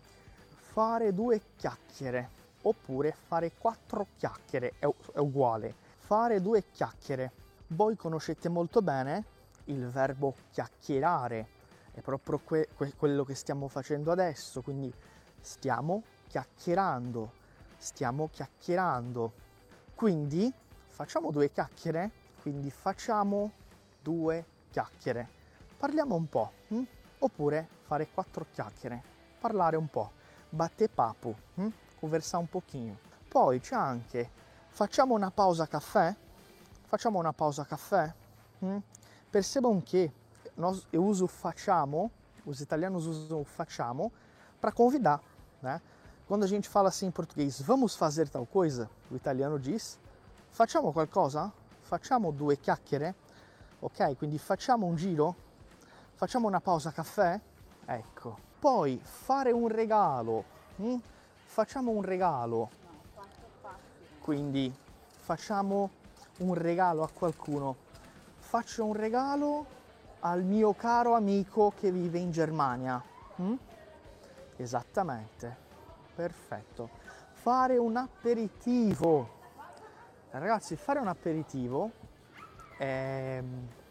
Fare 0.55 1.13
due 1.13 1.41
chiacchiere 1.57 2.31
oppure 2.63 3.17
fare 3.27 3.51
quattro 3.59 4.07
chiacchiere 4.17 4.75
è, 4.79 4.87
è 5.13 5.19
uguale. 5.19 5.75
Fare 5.99 6.41
due 6.41 6.71
chiacchiere. 6.71 7.33
Voi 7.69 7.97
conoscete 7.97 8.49
molto 8.49 8.81
bene 8.81 9.25
il 9.65 9.89
verbo 9.89 10.35
chiacchierare, 10.53 11.49
è 11.97 12.03
proprio 12.03 12.39
que- 12.45 12.69
que- 12.77 12.95
quello 12.95 13.25
che 13.25 13.35
stiamo 13.35 13.69
facendo 13.69 14.13
adesso, 14.13 14.61
quindi 14.61 14.93
stiamo 15.41 16.03
chiacchierando, 16.29 17.33
stiamo 17.79 18.29
chiacchierando. 18.31 19.33
Quindi 19.95 20.53
facciamo 20.89 21.31
due 21.31 21.51
chiacchiere, 21.51 22.11
quindi 22.43 22.71
facciamo 22.71 23.51
due 24.03 24.45
chiacchiere. 24.71 25.27
Parliamo 25.79 26.15
un 26.15 26.29
po', 26.29 26.53
hm? 26.69 26.83
oppure 27.21 27.67
fare 27.81 28.09
quattro 28.11 28.45
chiacchiere, 28.53 29.03
parlare 29.39 29.77
un 29.77 29.89
po', 29.89 30.13
batte 30.51 30.91
papo, 30.91 31.35
hm? 31.55 31.69
conversare 31.99 32.43
un 32.43 32.49
pochino. 32.51 32.99
Poi 33.27 33.59
c'è 33.59 33.75
anche 33.75 34.31
facciamo 34.69 35.15
una 35.15 35.31
pausa 35.31 35.67
caffè, 35.67 36.15
facciamo 36.85 37.19
una 37.19 37.33
pausa 37.33 37.65
caffè. 37.65 38.13
hm? 38.59 38.77
Percebam 39.31 39.83
que 39.83 40.13
nós, 40.57 40.87
eu 40.93 41.05
uso 41.05 41.27
facciamo, 41.27 42.11
os 42.45 42.61
italianos 42.61 43.07
usam 43.07 43.45
facciamo 43.45 44.13
para 44.61 44.73
convidar, 44.73 45.21
né? 45.61 45.81
Quando 46.27 46.45
a 46.45 46.47
gente 46.47 46.69
fala 46.69 46.89
assim 46.89 47.07
em 47.07 47.11
português, 47.11 47.61
vamos 47.61 47.95
fazer 47.95 48.29
tal 48.29 48.47
coisa, 48.47 48.91
o 49.11 49.17
italiano 49.17 49.59
diz 49.59 49.99
facciamo 50.51 50.93
qualcosa? 50.93 51.53
Facciamo 51.83 52.33
due 52.33 52.59
chiacchiere? 52.59 53.15
Ok, 53.81 54.17
quindi 54.17 54.39
facciamo 54.39 54.87
un 54.87 54.97
giro? 54.97 55.37
Facciamo 56.15 56.49
una 56.49 56.61
pausa 56.61 56.91
caffè? 56.91 57.39
Ecco. 57.85 58.39
Poi 58.59 58.99
fare 59.03 59.53
un 59.53 59.69
regalo. 59.69 60.45
hm? 60.77 60.97
Facciamo 61.45 61.93
un 61.93 62.03
regalo. 62.03 62.71
Quindi 64.21 64.75
facciamo 65.21 65.91
un 66.39 66.55
regalo 66.55 67.03
a 67.03 67.09
qualcuno. 67.09 67.77
Faccio 68.39 68.85
un 68.85 68.95
regalo 68.95 69.76
al 70.31 70.43
mio 70.43 70.75
caro 70.75 71.15
amico 71.15 71.73
che 71.77 71.93
vive 71.93 72.19
in 72.19 72.31
Germania. 72.31 73.03
hm? 73.37 73.55
Esattamente. 74.57 75.57
Perfetto. 76.15 76.91
Fare 77.33 77.77
un 77.77 77.97
aperitivo. 77.97 79.35
Ragazzi, 80.31 80.75
fare 80.77 80.99
un 80.99 81.07
aperitivo 81.07 81.91
è, 82.77 83.43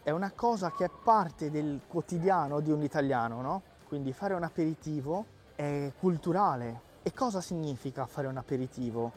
è 0.02 0.10
una 0.10 0.30
cosa 0.32 0.70
che 0.72 0.84
è 0.84 0.90
parte 0.90 1.50
del 1.50 1.80
quotidiano 1.86 2.60
di 2.60 2.70
un 2.70 2.82
italiano, 2.82 3.40
no? 3.40 3.62
Quindi 3.88 4.12
fare 4.12 4.34
un 4.34 4.42
aperitivo 4.42 5.24
è 5.54 5.90
culturale. 5.98 6.80
E 7.02 7.12
cosa 7.14 7.40
significa 7.40 8.04
fare 8.06 8.26
un 8.26 8.36
aperitivo? 8.36 9.10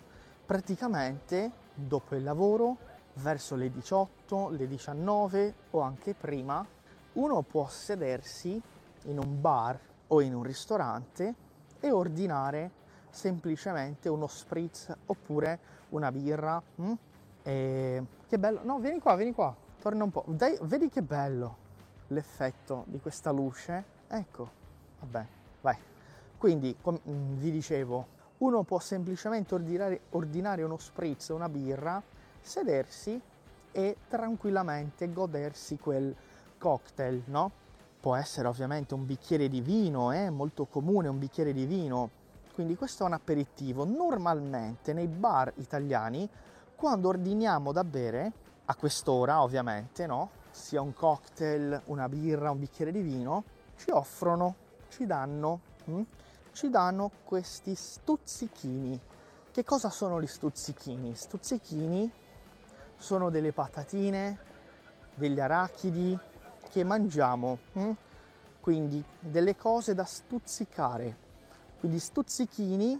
Praticamente 0.45 1.51
dopo 1.73 2.15
il 2.15 2.23
lavoro, 2.23 2.77
verso 3.15 3.55
le 3.55 3.69
18, 3.69 4.49
le 4.51 4.67
19 4.67 5.53
o 5.71 5.81
anche 5.81 6.13
prima, 6.13 6.65
uno 7.13 7.41
può 7.41 7.67
sedersi 7.67 8.61
in 9.03 9.17
un 9.17 9.41
bar 9.41 9.79
o 10.07 10.21
in 10.21 10.33
un 10.33 10.43
ristorante 10.43 11.33
e 11.79 11.91
ordinare 11.91 12.71
semplicemente 13.09 14.09
uno 14.09 14.27
spritz 14.27 14.93
oppure 15.05 15.59
una 15.89 16.11
birra. 16.11 16.61
mm? 16.81 16.93
E 17.43 18.03
che 18.27 18.37
bello! 18.37 18.61
No, 18.63 18.79
vieni 18.79 18.99
qua, 18.99 19.15
vieni 19.15 19.33
qua, 19.33 19.55
torna 19.81 20.03
un 20.03 20.11
po'. 20.11 20.23
Dai, 20.27 20.57
vedi 20.61 20.89
che 20.89 21.01
bello 21.01 21.67
l'effetto 22.07 22.83
di 22.87 22.99
questa 22.99 23.31
luce? 23.31 23.83
Ecco, 24.07 24.49
vabbè, 24.99 25.25
vai. 25.61 25.77
Quindi, 26.37 26.77
come 26.81 26.99
mm, 27.07 27.37
vi 27.37 27.51
dicevo, 27.51 28.17
uno 28.39 28.63
può 28.63 28.79
semplicemente 28.79 29.53
ordinare, 29.55 30.01
ordinare 30.11 30.63
uno 30.63 30.77
spritz, 30.77 31.29
una 31.29 31.49
birra, 31.49 32.01
sedersi 32.39 33.19
e 33.71 33.97
tranquillamente 34.07 35.11
godersi 35.11 35.77
quel 35.77 36.15
cocktail, 36.59 37.23
no? 37.25 37.51
Può 37.99 38.15
essere 38.15 38.47
ovviamente 38.47 38.93
un 38.93 39.07
bicchiere 39.07 39.49
di 39.49 39.61
vino, 39.61 40.11
è 40.11 40.29
molto 40.29 40.65
comune 40.65 41.07
un 41.07 41.17
bicchiere 41.17 41.53
di 41.53 41.65
vino. 41.65 42.11
Quindi 42.53 42.75
questo 42.75 43.03
è 43.03 43.05
un 43.07 43.13
aperitivo. 43.13 43.85
Normalmente 43.85 44.93
nei 44.93 45.07
bar 45.07 45.51
italiani, 45.55 46.29
quando 46.75 47.07
ordiniamo 47.07 47.71
da 47.71 47.83
bere, 47.83 48.31
a 48.65 48.75
quest'ora 48.75 49.41
ovviamente, 49.41 50.05
no? 50.05 50.29
sia 50.51 50.81
un 50.81 50.93
cocktail, 50.93 51.81
una 51.85 52.07
birra, 52.07 52.51
un 52.51 52.59
bicchiere 52.59 52.91
di 52.91 53.01
vino, 53.01 53.43
ci 53.77 53.91
offrono, 53.91 54.55
ci 54.89 55.05
danno, 55.05 55.61
hm? 55.85 56.01
ci 56.51 56.69
danno 56.69 57.11
questi 57.23 57.75
stuzzichini. 57.75 58.99
Che 59.51 59.63
cosa 59.63 59.89
sono 59.89 60.21
gli 60.21 60.27
stuzzichini? 60.27 61.15
Stuzzichini 61.15 62.11
sono 62.97 63.29
delle 63.29 63.53
patatine, 63.53 64.37
degli 65.15 65.39
arachidi 65.39 66.17
che 66.69 66.83
mangiamo, 66.83 67.57
hm? 67.73 67.91
quindi 68.59 69.03
delle 69.19 69.55
cose 69.55 69.93
da 69.93 70.03
stuzzicare. 70.05 71.27
Quindi 71.79 71.99
stuzzichini 71.99 72.99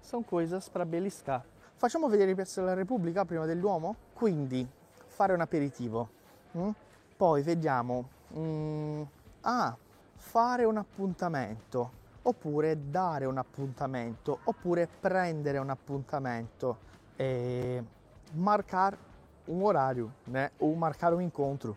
sono 0.00 0.22
cose 0.22 0.60
per 0.70 0.84
bellisca. 0.84 1.44
Facciamo 1.74 2.08
vedere 2.08 2.32
i 2.32 2.34
pezzi 2.34 2.60
della 2.60 2.74
Repubblica 2.74 3.24
prima 3.24 3.44
dell'uomo? 3.44 3.96
Quindi 4.12 4.66
fare 5.06 5.32
un 5.32 5.40
aperitivo. 5.40 6.08
Hm? 6.52 6.70
Poi 7.16 7.42
vediamo. 7.42 8.08
Mm, 8.36 9.02
ah, 9.42 9.76
fare 10.14 10.64
un 10.64 10.76
appuntamento. 10.76 12.04
Oppure 12.22 12.90
dare 12.90 13.24
un 13.26 13.38
appuntamento. 13.38 14.40
Oppure 14.44 14.88
prendere 15.00 15.58
un 15.58 15.70
appuntamento. 15.70 16.78
E 17.16 17.84
marcare 18.32 18.98
um 19.46 19.62
horário, 19.62 20.12
né? 20.26 20.50
Ou 20.58 20.74
marcar 20.74 21.14
um 21.14 21.20
encontro. 21.20 21.76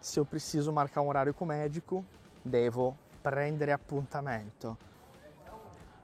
Se 0.00 0.18
eu 0.18 0.24
preciso 0.24 0.72
marcar 0.72 1.02
um 1.02 1.08
horário 1.08 1.34
com 1.34 1.44
o 1.44 1.48
médico, 1.48 2.04
devo 2.42 2.96
prendere 3.22 3.70
appuntamento. 3.70 4.76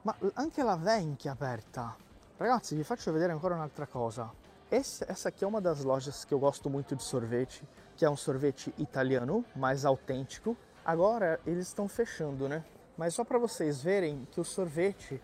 Ma 0.03 0.15
anche 0.35 0.63
la 0.63 0.75
vecchia 0.75 1.31
aperta. 1.31 1.95
Ragazzi, 2.37 2.75
vi 2.75 2.83
faccio 2.83 3.11
vedere 3.11 3.33
ancora 3.33 3.55
un'altra 3.55 3.87
cosa. 3.87 4.31
Essa, 4.69 5.05
essa 5.09 5.29
aqui 5.29 5.43
é 5.43 5.47
uma 5.47 5.59
das 5.59 5.83
lojas 5.83 6.23
que 6.23 6.33
eu 6.33 6.39
gosto 6.39 6.69
muito 6.69 6.95
de 6.95 7.01
sorvete, 7.01 7.67
que 7.95 8.05
é 8.05 8.09
um 8.09 8.15
sorvete 8.15 8.71
italiano, 8.77 9.43
mais 9.55 9.83
autêntico. 9.83 10.55
Agora 10.85 11.39
eles 11.45 11.67
estão 11.67 11.87
fechando, 11.87 12.47
né? 12.47 12.63
Mas 12.95 13.15
só 13.15 13.23
para 13.23 13.39
vocês 13.39 13.81
verem 13.81 14.27
que 14.31 14.39
o 14.39 14.45
sorvete 14.45 15.21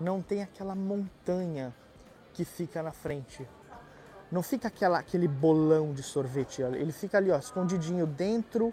não 0.00 0.20
tem 0.20 0.42
aquela 0.42 0.74
montanha 0.74 1.72
que 2.34 2.44
fica 2.44 2.82
na 2.82 2.92
frente 2.92 3.48
não 4.30 4.42
fica 4.42 4.68
aquela, 4.68 4.98
aquele 4.98 5.28
bolão 5.28 5.92
de 5.92 6.02
sorvete, 6.02 6.62
ele 6.62 6.92
fica 6.92 7.18
ali 7.18 7.30
ó, 7.30 7.38
escondidinho 7.38 8.06
dentro 8.06 8.72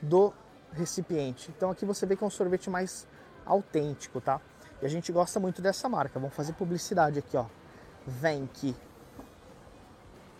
do 0.00 0.32
recipiente. 0.72 1.50
Então 1.56 1.70
aqui 1.70 1.84
você 1.84 2.06
vê 2.06 2.16
que 2.16 2.24
é 2.24 2.26
um 2.26 2.30
sorvete 2.30 2.70
mais 2.70 3.06
autêntico, 3.44 4.20
tá? 4.20 4.40
E 4.80 4.86
a 4.86 4.88
gente 4.88 5.12
gosta 5.12 5.38
muito 5.38 5.62
dessa 5.62 5.88
marca. 5.88 6.18
Vamos 6.18 6.34
fazer 6.34 6.52
publicidade 6.54 7.18
aqui, 7.18 7.36
ó. 7.36 7.46
Venchi. 8.06 8.74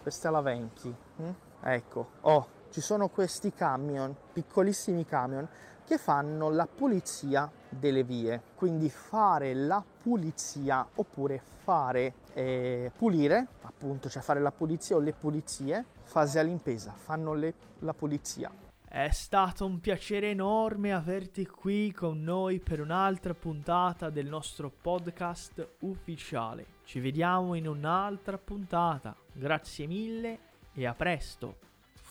Questa 0.02 0.30
la 0.30 0.40
Venchi. 0.40 0.94
Hm? 1.20 1.34
Ecco, 1.64 2.08
oh, 2.22 2.46
ci 2.70 2.80
sono 2.80 3.08
questi 3.08 3.52
camion, 3.52 4.16
piccolissimi 4.32 5.04
camion, 5.04 5.46
che 5.86 5.98
fanno 5.98 6.50
la 6.50 6.66
pulizia 6.66 7.50
delle 7.68 8.04
vie. 8.04 8.40
Quindi 8.54 8.88
fare 8.88 9.54
la 9.54 9.82
pulizia 10.02 10.86
oppure 10.94 11.40
fare 11.62 12.14
eh, 12.34 12.90
pulire, 12.96 13.46
appunto, 13.62 14.08
cioè 14.08 14.22
fare 14.22 14.40
la 14.40 14.52
pulizia 14.52 14.96
o 14.96 14.98
le 14.98 15.12
pulizie, 15.12 15.84
fase 16.02 16.38
a 16.38 16.42
limpesa, 16.42 16.92
fanno 16.92 17.34
le, 17.34 17.54
la 17.80 17.94
pulizia. 17.94 18.50
È 18.86 19.08
stato 19.10 19.64
un 19.64 19.80
piacere 19.80 20.28
enorme 20.30 20.92
averti 20.92 21.46
qui 21.46 21.92
con 21.92 22.22
noi 22.22 22.60
per 22.60 22.78
un'altra 22.78 23.32
puntata 23.32 24.10
del 24.10 24.26
nostro 24.26 24.70
podcast 24.70 25.76
ufficiale. 25.80 26.66
Ci 26.84 27.00
vediamo 27.00 27.54
in 27.54 27.66
un'altra 27.66 28.36
puntata. 28.36 29.16
Grazie 29.32 29.86
mille 29.86 30.38
e 30.74 30.86
a 30.86 30.92
presto. 30.92 31.71